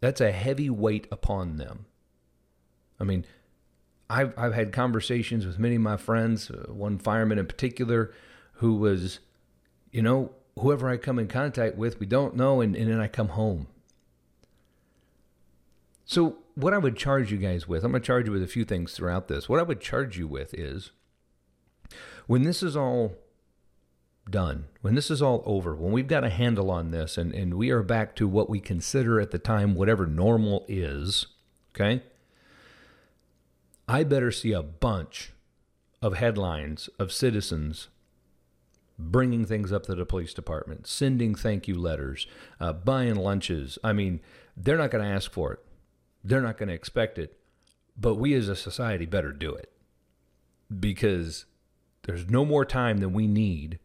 That's 0.00 0.20
a 0.20 0.32
heavy 0.32 0.70
weight 0.70 1.06
upon 1.10 1.56
them. 1.56 1.86
I 3.00 3.04
mean, 3.04 3.24
I've 4.08 4.32
I've 4.38 4.54
had 4.54 4.72
conversations 4.72 5.46
with 5.46 5.58
many 5.58 5.76
of 5.76 5.82
my 5.82 5.96
friends, 5.96 6.50
uh, 6.50 6.72
one 6.72 6.98
fireman 6.98 7.38
in 7.38 7.46
particular, 7.46 8.12
who 8.54 8.76
was, 8.76 9.20
you 9.90 10.02
know, 10.02 10.32
whoever 10.58 10.88
I 10.88 10.96
come 10.96 11.18
in 11.18 11.28
contact 11.28 11.76
with, 11.76 12.00
we 12.00 12.06
don't 12.06 12.36
know, 12.36 12.60
and, 12.60 12.76
and 12.76 12.90
then 12.90 13.00
I 13.00 13.08
come 13.08 13.28
home. 13.28 13.66
So 16.04 16.38
what 16.54 16.72
I 16.72 16.78
would 16.78 16.96
charge 16.96 17.32
you 17.32 17.38
guys 17.38 17.66
with, 17.66 17.84
I'm 17.84 17.90
going 17.90 18.00
to 18.00 18.06
charge 18.06 18.26
you 18.26 18.32
with 18.32 18.42
a 18.42 18.46
few 18.46 18.64
things 18.64 18.94
throughout 18.94 19.28
this. 19.28 19.48
What 19.48 19.60
I 19.60 19.64
would 19.64 19.80
charge 19.80 20.16
you 20.16 20.26
with 20.26 20.54
is 20.54 20.92
when 22.26 22.44
this 22.44 22.62
is 22.62 22.76
all 22.76 23.16
done, 24.28 24.66
when 24.82 24.94
this 24.94 25.10
is 25.10 25.22
all 25.22 25.42
over, 25.46 25.74
when 25.74 25.92
we've 25.92 26.08
got 26.08 26.24
a 26.24 26.30
handle 26.30 26.70
on 26.70 26.90
this 26.90 27.16
and, 27.16 27.32
and 27.32 27.54
we 27.54 27.70
are 27.70 27.82
back 27.82 28.14
to 28.16 28.28
what 28.28 28.50
we 28.50 28.60
consider 28.60 29.20
at 29.20 29.30
the 29.30 29.38
time 29.38 29.74
whatever 29.74 30.06
normal 30.06 30.64
is, 30.68 31.26
okay? 31.74 32.02
I 33.88 34.02
better 34.02 34.32
see 34.32 34.52
a 34.52 34.62
bunch 34.62 35.32
of 36.02 36.16
headlines 36.16 36.88
of 36.98 37.12
citizens 37.12 37.88
bringing 38.98 39.44
things 39.44 39.72
up 39.72 39.84
to 39.86 39.94
the 39.94 40.06
police 40.06 40.34
department, 40.34 40.86
sending 40.86 41.34
thank 41.34 41.68
you 41.68 41.78
letters, 41.78 42.26
uh, 42.60 42.72
buying 42.72 43.14
lunches. 43.14 43.78
I 43.84 43.92
mean, 43.92 44.20
they're 44.56 44.78
not 44.78 44.90
going 44.90 45.04
to 45.04 45.10
ask 45.10 45.30
for 45.30 45.52
it, 45.52 45.60
they're 46.24 46.42
not 46.42 46.58
going 46.58 46.68
to 46.68 46.74
expect 46.74 47.18
it, 47.18 47.38
but 47.96 48.16
we 48.16 48.34
as 48.34 48.48
a 48.48 48.56
society 48.56 49.06
better 49.06 49.32
do 49.32 49.54
it 49.54 49.70
because 50.80 51.44
there's 52.02 52.28
no 52.28 52.44
more 52.44 52.64
time 52.64 52.98
than 52.98 53.12
we 53.12 53.26
need 53.26 53.78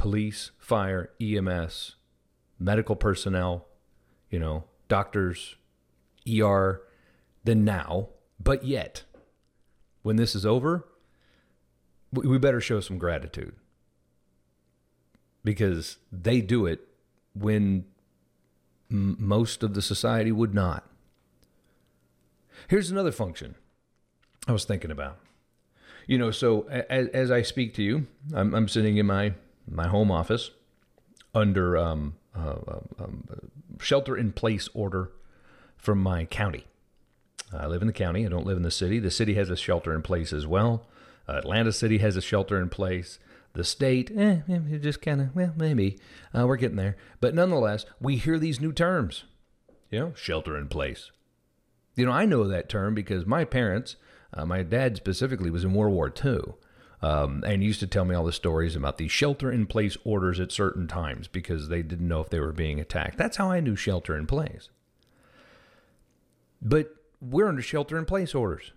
police, 0.00 0.50
fire, 0.56 1.10
EMS, 1.20 1.96
medical 2.58 2.96
personnel, 2.96 3.66
you 4.30 4.38
know, 4.38 4.64
doctors, 4.88 5.56
ER 6.26 6.80
than 7.44 7.66
now. 7.66 8.08
But 8.42 8.64
yet, 8.64 9.02
when 10.00 10.16
this 10.16 10.34
is 10.34 10.46
over, 10.46 10.88
we 12.10 12.38
better 12.38 12.62
show 12.62 12.80
some 12.80 12.96
gratitude 12.96 13.54
because 15.44 15.98
they 16.10 16.40
do 16.40 16.64
it 16.64 16.80
when 17.34 17.84
m- 18.90 19.18
most 19.18 19.62
of 19.62 19.74
the 19.74 19.82
society 19.82 20.32
would 20.32 20.54
not. 20.54 20.88
Here's 22.68 22.90
another 22.90 23.12
function 23.12 23.54
I 24.48 24.52
was 24.52 24.64
thinking 24.64 24.90
about. 24.90 25.18
You 26.06 26.16
know, 26.16 26.30
so 26.30 26.66
as, 26.70 27.08
as 27.08 27.30
I 27.30 27.42
speak 27.42 27.74
to 27.74 27.82
you, 27.82 28.06
I'm, 28.32 28.54
I'm 28.54 28.66
sitting 28.66 28.96
in 28.96 29.04
my, 29.04 29.34
my 29.70 29.88
home 29.88 30.10
office 30.10 30.50
under 31.34 31.76
um, 31.76 32.16
uh, 32.36 32.54
um, 32.68 32.88
um 32.98 33.50
shelter 33.80 34.16
in 34.16 34.32
place 34.32 34.68
order 34.74 35.10
from 35.76 36.02
my 36.02 36.24
county. 36.24 36.64
I 37.52 37.66
live 37.66 37.80
in 37.80 37.86
the 37.86 37.92
county. 37.92 38.24
I 38.24 38.28
don't 38.28 38.46
live 38.46 38.56
in 38.56 38.62
the 38.62 38.70
city. 38.70 38.98
The 38.98 39.10
city 39.10 39.34
has 39.34 39.50
a 39.50 39.56
shelter 39.56 39.94
in 39.94 40.02
place 40.02 40.32
as 40.32 40.46
well. 40.46 40.86
Uh, 41.28 41.32
Atlanta 41.32 41.72
City 41.72 41.98
has 41.98 42.16
a 42.16 42.20
shelter 42.20 42.60
in 42.60 42.68
place. 42.68 43.18
The 43.54 43.64
state, 43.64 44.12
eh, 44.16 44.40
eh 44.48 44.78
just 44.78 45.02
kind 45.02 45.20
of, 45.20 45.34
well, 45.34 45.52
maybe. 45.56 45.98
Uh, 46.36 46.46
we're 46.46 46.56
getting 46.56 46.76
there. 46.76 46.96
But 47.20 47.34
nonetheless, 47.34 47.84
we 48.00 48.16
hear 48.16 48.38
these 48.38 48.60
new 48.60 48.72
terms. 48.72 49.24
You 49.90 49.98
know, 49.98 50.12
shelter 50.14 50.56
in 50.56 50.68
place. 50.68 51.10
You 51.96 52.06
know, 52.06 52.12
I 52.12 52.24
know 52.24 52.46
that 52.46 52.68
term 52.68 52.94
because 52.94 53.26
my 53.26 53.44
parents, 53.44 53.96
uh, 54.32 54.46
my 54.46 54.62
dad 54.62 54.96
specifically, 54.96 55.50
was 55.50 55.64
in 55.64 55.74
World 55.74 55.94
War 55.94 56.12
II. 56.24 56.54
Um, 57.02 57.42
and 57.46 57.64
used 57.64 57.80
to 57.80 57.86
tell 57.86 58.04
me 58.04 58.14
all 58.14 58.26
the 58.26 58.32
stories 58.32 58.76
about 58.76 58.98
these 58.98 59.10
shelter 59.10 59.50
in 59.50 59.66
place 59.66 59.96
orders 60.04 60.38
at 60.38 60.52
certain 60.52 60.86
times 60.86 61.28
because 61.28 61.68
they 61.68 61.82
didn't 61.82 62.06
know 62.06 62.20
if 62.20 62.28
they 62.28 62.40
were 62.40 62.52
being 62.52 62.78
attacked. 62.78 63.16
That's 63.16 63.38
how 63.38 63.50
I 63.50 63.60
knew 63.60 63.74
shelter 63.74 64.14
in 64.14 64.26
place. 64.26 64.68
But 66.60 66.94
we're 67.22 67.48
under 67.48 67.62
shelter 67.62 67.96
in 67.96 68.04
place 68.04 68.34
orders. 68.34 68.72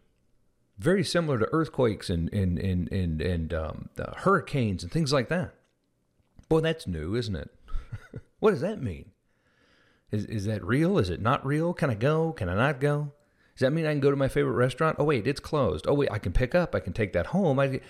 Very 0.78 1.04
similar 1.04 1.38
to 1.38 1.50
earthquakes 1.52 2.10
and 2.10 2.34
and 2.34 2.58
and 2.58 2.92
and, 2.92 3.22
and 3.22 3.54
um, 3.54 3.90
hurricanes 4.18 4.84
and 4.84 4.92
things 4.92 5.12
like 5.12 5.28
that. 5.28 5.54
Boy, 6.50 6.62
that's 6.62 6.88
new, 6.88 7.16
isn't 7.16 7.36
it? 7.36 7.50
what 8.40 8.52
does 8.52 8.62
that 8.62 8.82
mean? 8.82 9.12
Is 10.12 10.26
is 10.26 10.46
that 10.46 10.64
real? 10.64 10.98
Is 10.98 11.10
it 11.10 11.22
not 11.22 11.46
real? 11.46 11.74
Can 11.74 11.90
I 11.90 11.96
go? 11.96 12.32
Can 12.32 12.48
I 12.48 12.56
not 12.56 12.80
go? 12.80 13.12
Does 13.56 13.62
that 13.62 13.72
mean 13.72 13.86
I 13.86 13.92
can 13.92 14.00
go 14.00 14.12
to 14.12 14.18
my 14.18 14.28
favorite 14.28 14.54
restaurant? 14.54 14.96
Oh 14.98 15.04
wait, 15.04 15.28
it's 15.28 15.40
closed. 15.40 15.86
Oh 15.88 15.94
wait, 15.94 16.12
I 16.12 16.20
can 16.20 16.32
pick 16.32 16.56
up. 16.56 16.74
I 16.74 16.80
can 16.80 16.94
take 16.94 17.14
that 17.14 17.28
home. 17.28 17.60
I, 17.60 17.82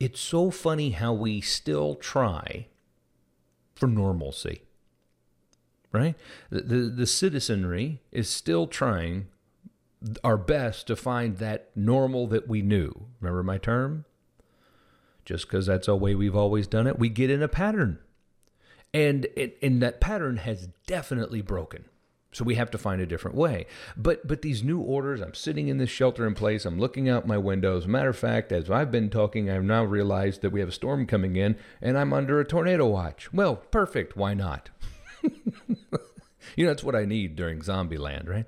it's 0.00 0.20
so 0.20 0.50
funny 0.50 0.90
how 0.90 1.12
we 1.12 1.40
still 1.40 1.94
try 1.94 2.66
for 3.74 3.86
normalcy. 3.86 4.62
Right? 5.92 6.14
The, 6.50 6.60
the, 6.62 6.76
the 6.76 7.06
citizenry 7.06 8.00
is 8.10 8.28
still 8.28 8.66
trying 8.66 9.28
our 10.24 10.36
best 10.36 10.86
to 10.86 10.96
find 10.96 11.36
that 11.36 11.70
normal 11.76 12.26
that 12.28 12.48
we 12.48 12.62
knew. 12.62 13.08
Remember 13.20 13.42
my 13.42 13.58
term? 13.58 14.04
Just 15.24 15.46
because 15.46 15.66
that's 15.66 15.86
the 15.86 15.94
way 15.94 16.14
we've 16.14 16.34
always 16.34 16.66
done 16.66 16.86
it, 16.86 16.98
we 16.98 17.08
get 17.08 17.30
in 17.30 17.42
a 17.42 17.48
pattern. 17.48 17.98
And, 18.94 19.26
it, 19.36 19.58
and 19.62 19.82
that 19.82 20.00
pattern 20.00 20.38
has 20.38 20.68
definitely 20.86 21.42
broken. 21.42 21.84
So 22.32 22.44
we 22.44 22.54
have 22.54 22.70
to 22.70 22.78
find 22.78 23.00
a 23.00 23.06
different 23.06 23.36
way. 23.36 23.66
But 23.96 24.26
but 24.26 24.42
these 24.42 24.62
new 24.62 24.80
orders, 24.80 25.20
I'm 25.20 25.34
sitting 25.34 25.68
in 25.68 25.78
this 25.78 25.90
shelter 25.90 26.26
in 26.26 26.34
place, 26.34 26.64
I'm 26.64 26.78
looking 26.78 27.08
out 27.08 27.26
my 27.26 27.38
windows. 27.38 27.86
Matter 27.86 28.08
of 28.08 28.18
fact, 28.18 28.52
as 28.52 28.70
I've 28.70 28.90
been 28.90 29.10
talking, 29.10 29.50
I've 29.50 29.64
now 29.64 29.84
realized 29.84 30.42
that 30.42 30.50
we 30.50 30.60
have 30.60 30.70
a 30.70 30.72
storm 30.72 31.06
coming 31.06 31.36
in 31.36 31.56
and 31.80 31.98
I'm 31.98 32.12
under 32.12 32.40
a 32.40 32.44
tornado 32.44 32.86
watch. 32.86 33.32
Well, 33.32 33.56
perfect. 33.56 34.16
Why 34.16 34.34
not? 34.34 34.70
You 36.56 36.64
know, 36.64 36.70
that's 36.70 36.84
what 36.84 36.96
I 36.96 37.04
need 37.04 37.36
during 37.36 37.62
Zombie 37.62 37.98
Land, 37.98 38.28
right? 38.28 38.44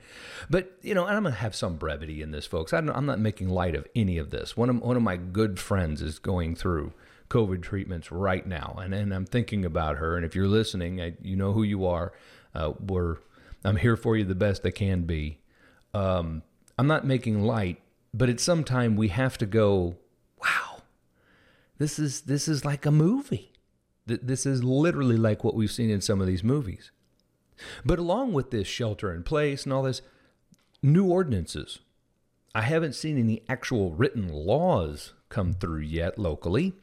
But, 0.50 0.73
you 0.83 0.95
know, 0.95 1.07
and 1.07 1.17
I'm 1.17 1.23
going 1.23 1.35
to 1.35 1.41
have 1.41 1.55
some 1.55 1.76
brevity 1.76 2.23
in 2.23 2.33
this, 2.33 2.47
folks. 2.47 2.73
I 2.73 2.79
am 2.79 3.07
not 3.07 3.19
making 3.19 3.49
light 3.49 3.75
of 3.75 3.87
any 3.95 4.19
of 4.19 4.31
this. 4.31 4.57
One 4.57 4.71
of, 4.71 4.81
one 4.81 4.97
of 4.97 5.03
my 5.03 5.17
good 5.17 5.59
friends 5.59 6.03
is 6.03 6.19
going 6.19 6.55
through 6.55 6.93
COVID 7.31 7.62
treatments 7.62 8.12
right 8.12 8.47
now, 8.47 8.79
and, 8.83 8.93
and 8.93 9.14
I'm 9.14 9.25
thinking 9.25 9.64
about 9.64 9.97
her. 9.97 10.17
And 10.17 10.25
if 10.25 10.35
you're 10.35 10.49
listening, 10.49 11.00
I, 11.00 11.14
you 11.23 11.37
know 11.37 11.53
who 11.53 11.62
you 11.62 11.87
are. 11.87 12.12
Uh, 12.55 12.73
we're, 12.79 13.17
I'm 13.64 13.76
here 13.76 13.97
for 13.97 14.16
you 14.16 14.25
the 14.25 14.35
best 14.35 14.66
I 14.66 14.71
can 14.71 15.02
be. 15.02 15.40
Um, 15.92 16.42
I'm 16.78 16.87
not 16.87 17.06
making 17.06 17.42
light, 17.42 17.80
but 18.12 18.28
at 18.28 18.40
some 18.40 18.64
time 18.64 18.97
we 18.97 19.09
have 19.09 19.38
to 19.38 19.47
go, 19.47 19.97
wow, 20.42 20.83
this 21.78 21.99
is, 21.99 22.23
this 22.23 22.49
is 22.49 22.64
like 22.64 22.85
a 22.85 22.90
movie. 22.90 23.52
This 24.06 24.44
is 24.44 24.62
literally 24.62 25.16
like 25.16 25.44
what 25.44 25.54
we've 25.54 25.73
seen 25.73 25.88
in 25.88 26.02
some 26.02 26.21
of 26.21 26.26
these 26.26 26.44
movies. 26.44 26.90
But 27.85 27.99
along 27.99 28.33
with 28.33 28.50
this 28.50 28.66
shelter 28.66 29.12
in 29.14 29.23
place 29.23 29.64
and 29.64 29.73
all 29.73 29.85
this, 29.85 30.02
new 30.83 31.06
ordinances. 31.06 31.78
I 32.54 32.62
haven't 32.62 32.94
seen 32.94 33.18
any 33.18 33.42
actual 33.49 33.92
written 33.92 34.28
laws 34.28 35.14
come 35.28 35.54
through 35.54 35.80
yet 35.80 36.18
locally. 36.18 36.75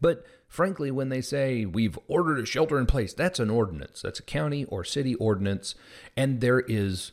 But 0.00 0.24
frankly, 0.50 0.90
when 0.90 1.08
they 1.08 1.22
say 1.22 1.64
we've 1.64 1.98
ordered 2.08 2.40
a 2.40 2.44
shelter 2.44 2.78
in 2.78 2.84
place, 2.84 3.14
that's 3.14 3.38
an 3.38 3.48
ordinance. 3.48 4.02
That's 4.02 4.18
a 4.18 4.24
county 4.24 4.66
or 4.66 4.84
city 4.84 5.14
ordinance, 5.14 5.74
and 6.16 6.42
there 6.42 6.60
is 6.60 7.12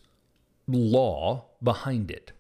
law 0.68 1.46
behind 1.64 2.12
it. 2.12 2.34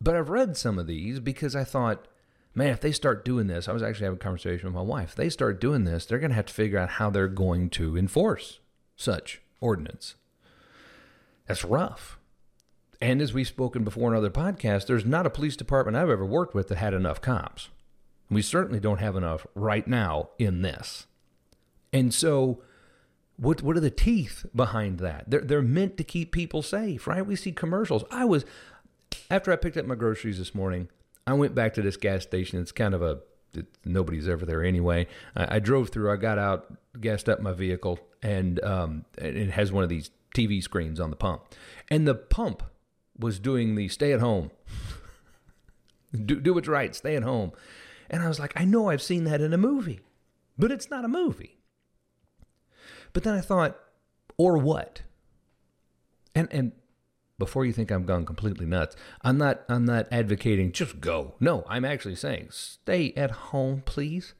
But 0.00 0.16
I've 0.16 0.28
read 0.28 0.58
some 0.58 0.78
of 0.78 0.86
these 0.86 1.20
because 1.20 1.56
I 1.56 1.64
thought, 1.64 2.06
man, 2.54 2.70
if 2.70 2.80
they 2.80 2.92
start 2.92 3.24
doing 3.24 3.46
this, 3.46 3.68
I 3.68 3.72
was 3.72 3.82
actually 3.82 4.04
having 4.04 4.18
a 4.18 4.22
conversation 4.22 4.66
with 4.66 4.74
my 4.74 4.82
wife. 4.82 5.10
If 5.10 5.14
they 5.14 5.30
start 5.30 5.60
doing 5.60 5.84
this, 5.84 6.04
they're 6.04 6.18
going 6.18 6.32
to 6.32 6.36
have 6.36 6.46
to 6.46 6.52
figure 6.52 6.78
out 6.78 6.90
how 6.90 7.08
they're 7.08 7.28
going 7.28 7.70
to 7.70 7.96
enforce 7.96 8.58
such 8.96 9.40
ordinance. 9.60 10.16
That's 11.46 11.64
rough. 11.64 12.18
And 13.00 13.22
as 13.22 13.32
we've 13.32 13.46
spoken 13.46 13.84
before 13.84 14.10
in 14.10 14.18
other 14.18 14.30
podcasts, 14.30 14.86
there's 14.86 15.06
not 15.06 15.26
a 15.26 15.30
police 15.30 15.56
department 15.56 15.96
I've 15.96 16.10
ever 16.10 16.26
worked 16.26 16.54
with 16.54 16.68
that 16.68 16.78
had 16.78 16.92
enough 16.92 17.20
cops. 17.20 17.68
We 18.30 18.42
certainly 18.42 18.80
don't 18.80 19.00
have 19.00 19.16
enough 19.16 19.46
right 19.54 19.86
now 19.86 20.30
in 20.38 20.62
this. 20.62 21.06
And 21.92 22.12
so, 22.12 22.62
what 23.36 23.62
what 23.62 23.76
are 23.76 23.80
the 23.80 23.90
teeth 23.90 24.46
behind 24.54 24.98
that? 24.98 25.24
They're 25.28 25.40
they're 25.40 25.62
meant 25.62 25.96
to 25.98 26.04
keep 26.04 26.32
people 26.32 26.62
safe, 26.62 27.06
right? 27.06 27.24
We 27.24 27.36
see 27.36 27.52
commercials. 27.52 28.04
I 28.10 28.24
was 28.24 28.44
after 29.30 29.52
I 29.52 29.56
picked 29.56 29.76
up 29.76 29.86
my 29.86 29.94
groceries 29.94 30.38
this 30.38 30.54
morning, 30.54 30.88
I 31.26 31.34
went 31.34 31.54
back 31.54 31.74
to 31.74 31.82
this 31.82 31.96
gas 31.96 32.22
station. 32.22 32.60
It's 32.60 32.72
kind 32.72 32.94
of 32.94 33.02
a 33.02 33.20
it, 33.54 33.66
nobody's 33.84 34.28
ever 34.28 34.44
there 34.44 34.64
anyway. 34.64 35.06
I, 35.36 35.56
I, 35.56 35.58
drove 35.60 35.90
through. 35.90 36.12
I 36.12 36.16
got 36.16 36.38
out, 36.38 36.74
gassed 37.00 37.28
up 37.28 37.40
my 37.40 37.52
vehicle, 37.52 38.00
and 38.22 38.62
um, 38.64 39.04
it 39.16 39.50
has 39.50 39.70
one 39.70 39.84
of 39.84 39.88
these 39.88 40.10
TV 40.34 40.62
screens 40.62 41.00
on 41.00 41.10
the 41.10 41.16
pump. 41.16 41.42
And 41.88 42.06
the 42.06 42.14
pump 42.14 42.62
was 43.18 43.38
doing 43.38 43.76
the 43.76 43.88
stay 43.88 44.12
at 44.12 44.20
home. 44.20 44.50
do, 46.24 46.40
do 46.40 46.54
what's 46.54 46.68
right, 46.68 46.94
stay 46.94 47.16
at 47.16 47.22
home. 47.22 47.52
And 48.10 48.22
I 48.22 48.28
was 48.28 48.38
like, 48.38 48.52
I 48.56 48.64
know 48.64 48.90
I've 48.90 49.02
seen 49.02 49.24
that 49.24 49.40
in 49.40 49.52
a 49.52 49.58
movie, 49.58 50.00
but 50.58 50.70
it's 50.70 50.90
not 50.90 51.04
a 51.04 51.08
movie. 51.08 51.58
But 53.12 53.22
then 53.22 53.34
I 53.34 53.40
thought, 53.40 53.78
or 54.36 54.58
what? 54.58 55.02
And 56.34 56.48
and 56.52 56.72
before 57.38 57.64
you 57.64 57.72
think 57.72 57.90
I'm 57.90 58.04
gone 58.04 58.26
completely 58.26 58.66
nuts, 58.66 58.96
I'm 59.22 59.38
not 59.38 59.62
I'm 59.68 59.84
not 59.84 60.06
advocating 60.10 60.72
just 60.72 61.00
go. 61.00 61.34
No, 61.40 61.64
I'm 61.68 61.84
actually 61.84 62.16
saying 62.16 62.48
stay 62.50 63.12
at 63.16 63.30
home, 63.30 63.82
please. 63.84 64.34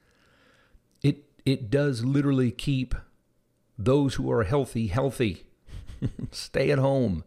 It 1.02 1.25
it 1.44 1.71
does 1.71 2.04
literally 2.04 2.50
keep 2.50 2.94
those 3.78 4.14
who 4.14 4.30
are 4.30 4.44
healthy 4.44 4.88
healthy. 4.88 5.44
stay 6.30 6.71
at 6.71 6.78
home. 6.78 7.25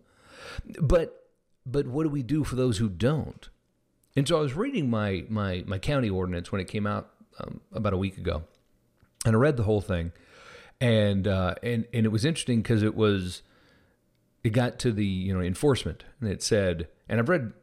But 0.81 1.27
but 1.65 1.87
what 1.87 2.03
do 2.03 2.09
we 2.09 2.23
do 2.23 2.43
for 2.43 2.55
those 2.55 2.77
who 2.77 2.89
don't? 2.89 3.49
And 4.17 4.27
so 4.27 4.37
I 4.37 4.41
was 4.41 4.55
reading 4.55 4.89
my 4.89 5.23
my 5.29 5.63
my 5.67 5.77
county 5.77 6.09
ordinance 6.09 6.51
when 6.51 6.59
it 6.59 6.67
came 6.67 6.87
out 6.87 7.11
um, 7.39 7.61
about 7.71 7.93
a 7.93 7.97
week 7.97 8.17
ago, 8.17 8.43
and 9.23 9.35
I 9.35 9.39
read 9.39 9.57
the 9.57 9.63
whole 9.63 9.79
thing, 9.79 10.11
and 10.81 11.27
uh, 11.27 11.53
and 11.61 11.85
and 11.93 12.03
it 12.05 12.09
was 12.09 12.25
interesting 12.25 12.63
because 12.63 12.81
it 12.81 12.95
was 12.95 13.43
it 14.43 14.49
got 14.49 14.79
to 14.79 14.91
the 14.91 15.05
you 15.05 15.35
know 15.35 15.39
enforcement, 15.39 16.03
and 16.19 16.31
it 16.31 16.41
said, 16.41 16.87
and 17.07 17.19
I've 17.19 17.29
read 17.29 17.53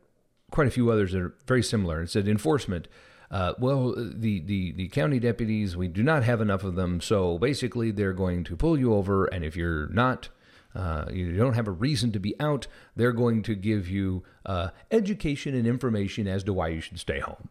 quite 0.52 0.68
a 0.68 0.70
few 0.70 0.92
others 0.92 1.11
that 1.11 1.20
are 1.20 1.34
very 1.49 1.62
similar. 1.62 2.00
It 2.02 2.11
said 2.11 2.28
enforcement. 2.28 2.87
Uh, 3.30 3.54
well, 3.58 3.94
the, 3.96 4.38
the, 4.40 4.70
the 4.73 4.87
county 4.88 5.18
deputies, 5.18 5.76
we 5.76 5.88
do 5.88 6.04
not 6.04 6.23
have 6.23 6.40
enough 6.40 6.62
of 6.62 6.76
them. 6.76 7.00
So 7.00 7.37
basically, 7.37 7.90
they're 7.90 8.12
going 8.12 8.44
to 8.44 8.54
pull 8.54 8.78
you 8.78 8.94
over. 8.94 9.25
And 9.25 9.44
if 9.44 9.56
you're 9.56 9.88
not 9.88 10.28
uh, 10.74 11.06
you 11.12 11.36
don't 11.36 11.54
have 11.54 11.68
a 11.68 11.72
reason 11.72 12.12
to 12.12 12.18
be 12.18 12.34
out. 12.40 12.66
They're 12.96 13.12
going 13.12 13.42
to 13.44 13.54
give 13.54 13.88
you 13.88 14.24
uh, 14.44 14.70
education 14.90 15.54
and 15.54 15.66
information 15.66 16.26
as 16.26 16.42
to 16.44 16.52
why 16.52 16.68
you 16.68 16.80
should 16.80 16.98
stay 16.98 17.20
home. 17.20 17.48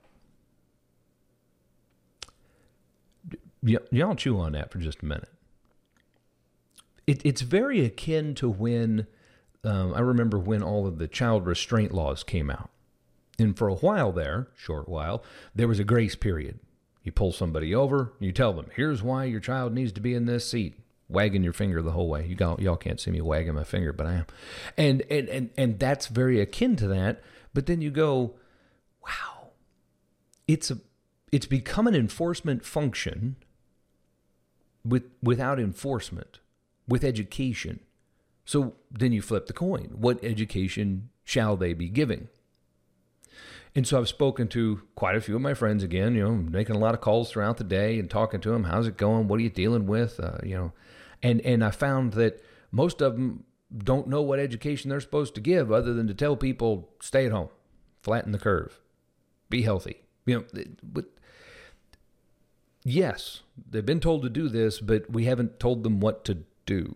Y- 3.61 3.77
y'all 3.91 4.15
chew 4.15 4.39
on 4.39 4.51
that 4.53 4.71
for 4.71 4.79
just 4.79 5.01
a 5.01 5.05
minute. 5.05 5.29
It, 7.07 7.25
it's 7.25 7.41
very 7.41 7.85
akin 7.85 8.35
to 8.35 8.49
when 8.49 9.07
um, 9.63 9.93
I 9.93 9.99
remember 10.01 10.37
when 10.37 10.61
all 10.61 10.85
of 10.85 10.97
the 10.97 11.07
child 11.07 11.45
restraint 11.45 11.93
laws 11.93 12.23
came 12.23 12.49
out. 12.49 12.69
And 13.39 13.57
for 13.57 13.67
a 13.67 13.75
while 13.75 14.11
there, 14.11 14.47
short 14.55 14.89
while, 14.89 15.23
there 15.55 15.67
was 15.67 15.79
a 15.79 15.85
grace 15.85 16.15
period. 16.15 16.59
You 17.03 17.11
pull 17.11 17.31
somebody 17.31 17.73
over, 17.73 18.13
you 18.19 18.31
tell 18.31 18.53
them, 18.53 18.67
here's 18.75 19.01
why 19.01 19.25
your 19.25 19.39
child 19.39 19.73
needs 19.73 19.91
to 19.93 20.01
be 20.01 20.13
in 20.13 20.25
this 20.25 20.49
seat 20.49 20.75
wagging 21.09 21.43
your 21.43 21.53
finger 21.53 21.81
the 21.81 21.91
whole 21.91 22.09
way. 22.09 22.25
You 22.25 22.35
got, 22.35 22.59
y'all 22.59 22.75
can't 22.75 22.99
see 22.99 23.11
me 23.11 23.21
wagging 23.21 23.53
my 23.53 23.63
finger, 23.63 23.93
but 23.93 24.07
I 24.07 24.13
am. 24.13 24.25
And, 24.77 25.03
and 25.09 25.29
and 25.29 25.49
and 25.57 25.79
that's 25.79 26.07
very 26.07 26.39
akin 26.39 26.75
to 26.77 26.87
that. 26.87 27.21
But 27.53 27.65
then 27.65 27.81
you 27.81 27.91
go, 27.91 28.35
wow, 29.03 29.51
it's 30.47 30.71
a 30.71 30.79
it's 31.31 31.45
become 31.45 31.87
an 31.87 31.95
enforcement 31.95 32.65
function 32.65 33.35
with 34.85 35.03
without 35.21 35.59
enforcement, 35.59 36.39
with 36.87 37.03
education. 37.03 37.79
So 38.45 38.75
then 38.91 39.13
you 39.13 39.21
flip 39.21 39.47
the 39.47 39.53
coin. 39.53 39.91
What 39.95 40.23
education 40.23 41.09
shall 41.23 41.55
they 41.55 41.73
be 41.73 41.89
giving? 41.89 42.27
And 43.75 43.87
so 43.87 43.99
I've 43.99 44.07
spoken 44.07 44.47
to 44.49 44.81
quite 44.95 45.15
a 45.15 45.21
few 45.21 45.35
of 45.35 45.41
my 45.41 45.55
friends 45.55 45.83
again, 45.83 46.13
you 46.13 46.23
know, 46.23 46.35
making 46.35 46.75
a 46.75 46.79
lot 46.79 46.93
of 46.93 47.01
calls 47.01 47.31
throughout 47.31 47.57
the 47.57 47.63
day 47.63 47.97
and 47.97 48.09
talking 48.09 48.39
to 48.41 48.51
them. 48.51 48.65
How's 48.65 48.87
it 48.87 48.97
going? 48.97 49.27
What 49.27 49.39
are 49.39 49.43
you 49.43 49.49
dealing 49.49 49.87
with? 49.87 50.19
Uh, 50.19 50.37
you 50.43 50.55
know, 50.55 50.73
and 51.23 51.41
and 51.41 51.63
I 51.63 51.71
found 51.71 52.13
that 52.13 52.43
most 52.71 53.01
of 53.01 53.13
them 53.13 53.45
don't 53.75 54.07
know 54.07 54.21
what 54.21 54.39
education 54.39 54.89
they're 54.89 55.01
supposed 55.01 55.33
to 55.35 55.41
give 55.41 55.71
other 55.71 55.93
than 55.93 56.07
to 56.07 56.13
tell 56.13 56.35
people 56.35 56.89
stay 57.01 57.25
at 57.25 57.31
home, 57.31 57.49
flatten 58.01 58.31
the 58.31 58.37
curve, 58.37 58.79
be 59.49 59.63
healthy. 59.63 59.97
You 60.25 60.39
know, 60.39 60.63
but 60.83 61.05
yes, 62.83 63.41
they've 63.69 63.85
been 63.85 63.99
told 63.99 64.21
to 64.21 64.29
do 64.29 64.49
this, 64.49 64.79
but 64.79 65.09
we 65.09 65.25
haven't 65.25 65.59
told 65.59 65.83
them 65.83 65.99
what 65.99 66.23
to 66.25 66.43
do. 66.67 66.95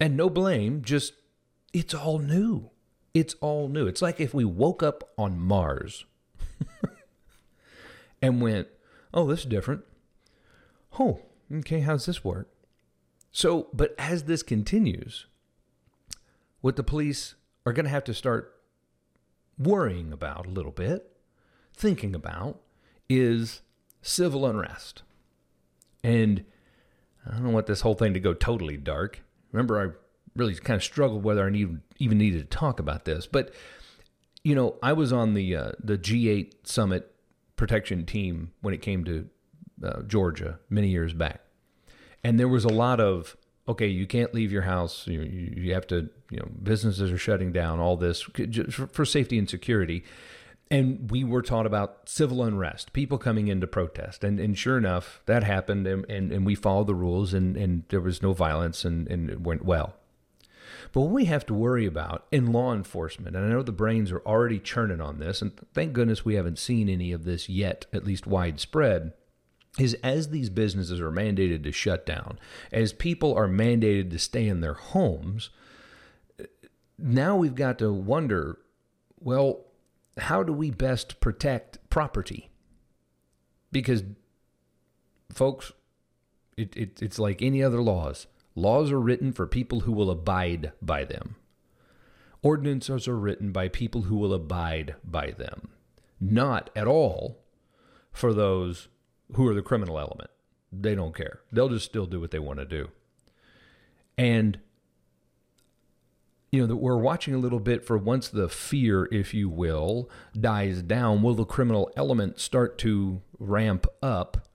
And 0.00 0.16
no 0.16 0.28
blame, 0.28 0.82
just 0.82 1.14
it's 1.72 1.94
all 1.94 2.18
new. 2.18 2.71
It's 3.14 3.34
all 3.40 3.68
new. 3.68 3.86
It's 3.86 4.02
like 4.02 4.20
if 4.20 4.32
we 4.32 4.44
woke 4.44 4.82
up 4.82 5.12
on 5.18 5.38
Mars 5.38 6.04
and 8.22 8.40
went, 8.40 8.68
oh, 9.12 9.26
this 9.26 9.40
is 9.40 9.46
different. 9.46 9.82
Oh, 10.98 11.20
okay, 11.52 11.80
how's 11.80 12.06
this 12.06 12.24
work? 12.24 12.48
So, 13.30 13.68
but 13.72 13.94
as 13.98 14.24
this 14.24 14.42
continues, 14.42 15.26
what 16.60 16.76
the 16.76 16.82
police 16.82 17.34
are 17.64 17.72
going 17.72 17.84
to 17.84 17.90
have 17.90 18.04
to 18.04 18.14
start 18.14 18.54
worrying 19.58 20.12
about 20.12 20.46
a 20.46 20.50
little 20.50 20.72
bit, 20.72 21.10
thinking 21.74 22.14
about, 22.14 22.60
is 23.08 23.62
civil 24.00 24.46
unrest. 24.46 25.02
And 26.02 26.44
I 27.26 27.36
don't 27.36 27.52
want 27.52 27.66
this 27.66 27.82
whole 27.82 27.94
thing 27.94 28.14
to 28.14 28.20
go 28.20 28.34
totally 28.34 28.76
dark. 28.76 29.20
Remember, 29.52 29.80
I 29.80 29.92
really 30.36 30.54
kind 30.54 30.76
of 30.76 30.84
struggled 30.84 31.22
whether 31.22 31.46
I 31.46 31.50
need, 31.50 31.78
even 31.98 32.18
needed 32.18 32.50
to 32.50 32.56
talk 32.56 32.80
about 32.80 33.04
this. 33.04 33.26
But 33.26 33.52
you 34.44 34.54
know, 34.54 34.76
I 34.82 34.92
was 34.92 35.12
on 35.12 35.34
the 35.34 35.54
uh, 35.56 35.72
the 35.82 35.96
G8 35.96 36.52
summit 36.64 37.14
protection 37.56 38.04
team 38.06 38.52
when 38.60 38.74
it 38.74 38.82
came 38.82 39.04
to 39.04 39.28
uh, 39.84 40.02
Georgia 40.02 40.58
many 40.68 40.88
years 40.88 41.12
back, 41.12 41.40
and 42.24 42.38
there 42.38 42.48
was 42.48 42.64
a 42.64 42.68
lot 42.68 43.00
of 43.00 43.36
okay, 43.68 43.86
you 43.86 44.06
can't 44.06 44.34
leave 44.34 44.52
your 44.52 44.62
house. 44.62 45.06
You, 45.06 45.22
you 45.22 45.74
have 45.74 45.86
to, 45.88 46.08
you 46.30 46.38
know, 46.38 46.48
businesses 46.62 47.12
are 47.12 47.18
shutting 47.18 47.52
down. 47.52 47.78
All 47.78 47.96
this 47.96 48.22
for 48.22 49.04
safety 49.04 49.38
and 49.38 49.48
security. 49.48 50.04
And 50.70 51.10
we 51.10 51.22
were 51.22 51.42
taught 51.42 51.66
about 51.66 52.08
civil 52.08 52.42
unrest, 52.42 52.94
people 52.94 53.18
coming 53.18 53.48
in 53.48 53.60
to 53.60 53.66
protest. 53.66 54.24
And, 54.24 54.40
and 54.40 54.56
sure 54.56 54.78
enough, 54.78 55.20
that 55.26 55.44
happened. 55.44 55.86
And, 55.86 56.10
and, 56.10 56.32
and 56.32 56.46
we 56.46 56.54
followed 56.54 56.86
the 56.86 56.94
rules, 56.94 57.34
and, 57.34 57.58
and 57.58 57.84
there 57.90 58.00
was 58.00 58.22
no 58.22 58.32
violence, 58.32 58.84
and, 58.84 59.06
and 59.08 59.28
it 59.28 59.42
went 59.42 59.64
well. 59.66 59.96
But 60.92 61.00
what 61.02 61.10
we 61.10 61.24
have 61.24 61.46
to 61.46 61.54
worry 61.54 61.86
about 61.86 62.26
in 62.30 62.52
law 62.52 62.74
enforcement, 62.74 63.34
and 63.34 63.46
I 63.46 63.48
know 63.48 63.62
the 63.62 63.72
brains 63.72 64.12
are 64.12 64.22
already 64.26 64.58
churning 64.58 65.00
on 65.00 65.18
this, 65.18 65.40
and 65.40 65.52
thank 65.72 65.94
goodness 65.94 66.24
we 66.24 66.34
haven't 66.34 66.58
seen 66.58 66.88
any 66.88 67.12
of 67.12 67.24
this 67.24 67.48
yet, 67.48 67.86
at 67.92 68.04
least 68.04 68.26
widespread, 68.26 69.14
is 69.78 69.94
as 70.02 70.28
these 70.28 70.50
businesses 70.50 71.00
are 71.00 71.10
mandated 71.10 71.62
to 71.64 71.72
shut 71.72 72.04
down, 72.04 72.38
as 72.70 72.92
people 72.92 73.34
are 73.34 73.48
mandated 73.48 74.10
to 74.10 74.18
stay 74.18 74.46
in 74.46 74.60
their 74.60 74.74
homes, 74.74 75.48
now 76.98 77.36
we've 77.36 77.54
got 77.54 77.78
to 77.78 77.92
wonder 77.92 78.58
well, 79.24 79.64
how 80.18 80.42
do 80.42 80.52
we 80.52 80.70
best 80.70 81.20
protect 81.20 81.78
property? 81.90 82.50
Because, 83.70 84.02
folks, 85.32 85.72
it, 86.56 86.76
it, 86.76 87.00
it's 87.00 87.18
like 87.18 87.40
any 87.40 87.62
other 87.62 87.80
laws. 87.80 88.26
Laws 88.54 88.90
are 88.92 89.00
written 89.00 89.32
for 89.32 89.46
people 89.46 89.80
who 89.80 89.92
will 89.92 90.10
abide 90.10 90.72
by 90.80 91.04
them. 91.04 91.36
Ordinances 92.42 93.08
are 93.08 93.18
written 93.18 93.52
by 93.52 93.68
people 93.68 94.02
who 94.02 94.16
will 94.16 94.34
abide 94.34 94.96
by 95.04 95.30
them, 95.30 95.68
not 96.20 96.70
at 96.74 96.86
all 96.86 97.38
for 98.12 98.34
those 98.34 98.88
who 99.34 99.46
are 99.48 99.54
the 99.54 99.62
criminal 99.62 99.98
element. 99.98 100.30
They 100.72 100.94
don't 100.94 101.14
care. 101.14 101.40
They'll 101.52 101.68
just 101.68 101.84
still 101.84 102.06
do 102.06 102.20
what 102.20 102.30
they 102.30 102.38
want 102.38 102.58
to 102.58 102.64
do. 102.64 102.88
And 104.18 104.58
you 106.50 106.66
know, 106.66 106.74
we're 106.74 106.96
watching 106.98 107.32
a 107.32 107.38
little 107.38 107.60
bit 107.60 107.82
for 107.82 107.96
once 107.96 108.28
the 108.28 108.46
fear, 108.46 109.08
if 109.10 109.32
you 109.32 109.48
will, 109.48 110.10
dies 110.38 110.82
down, 110.82 111.22
will 111.22 111.34
the 111.34 111.46
criminal 111.46 111.90
element 111.96 112.38
start 112.38 112.76
to 112.78 113.22
ramp 113.38 113.86
up, 114.02 114.48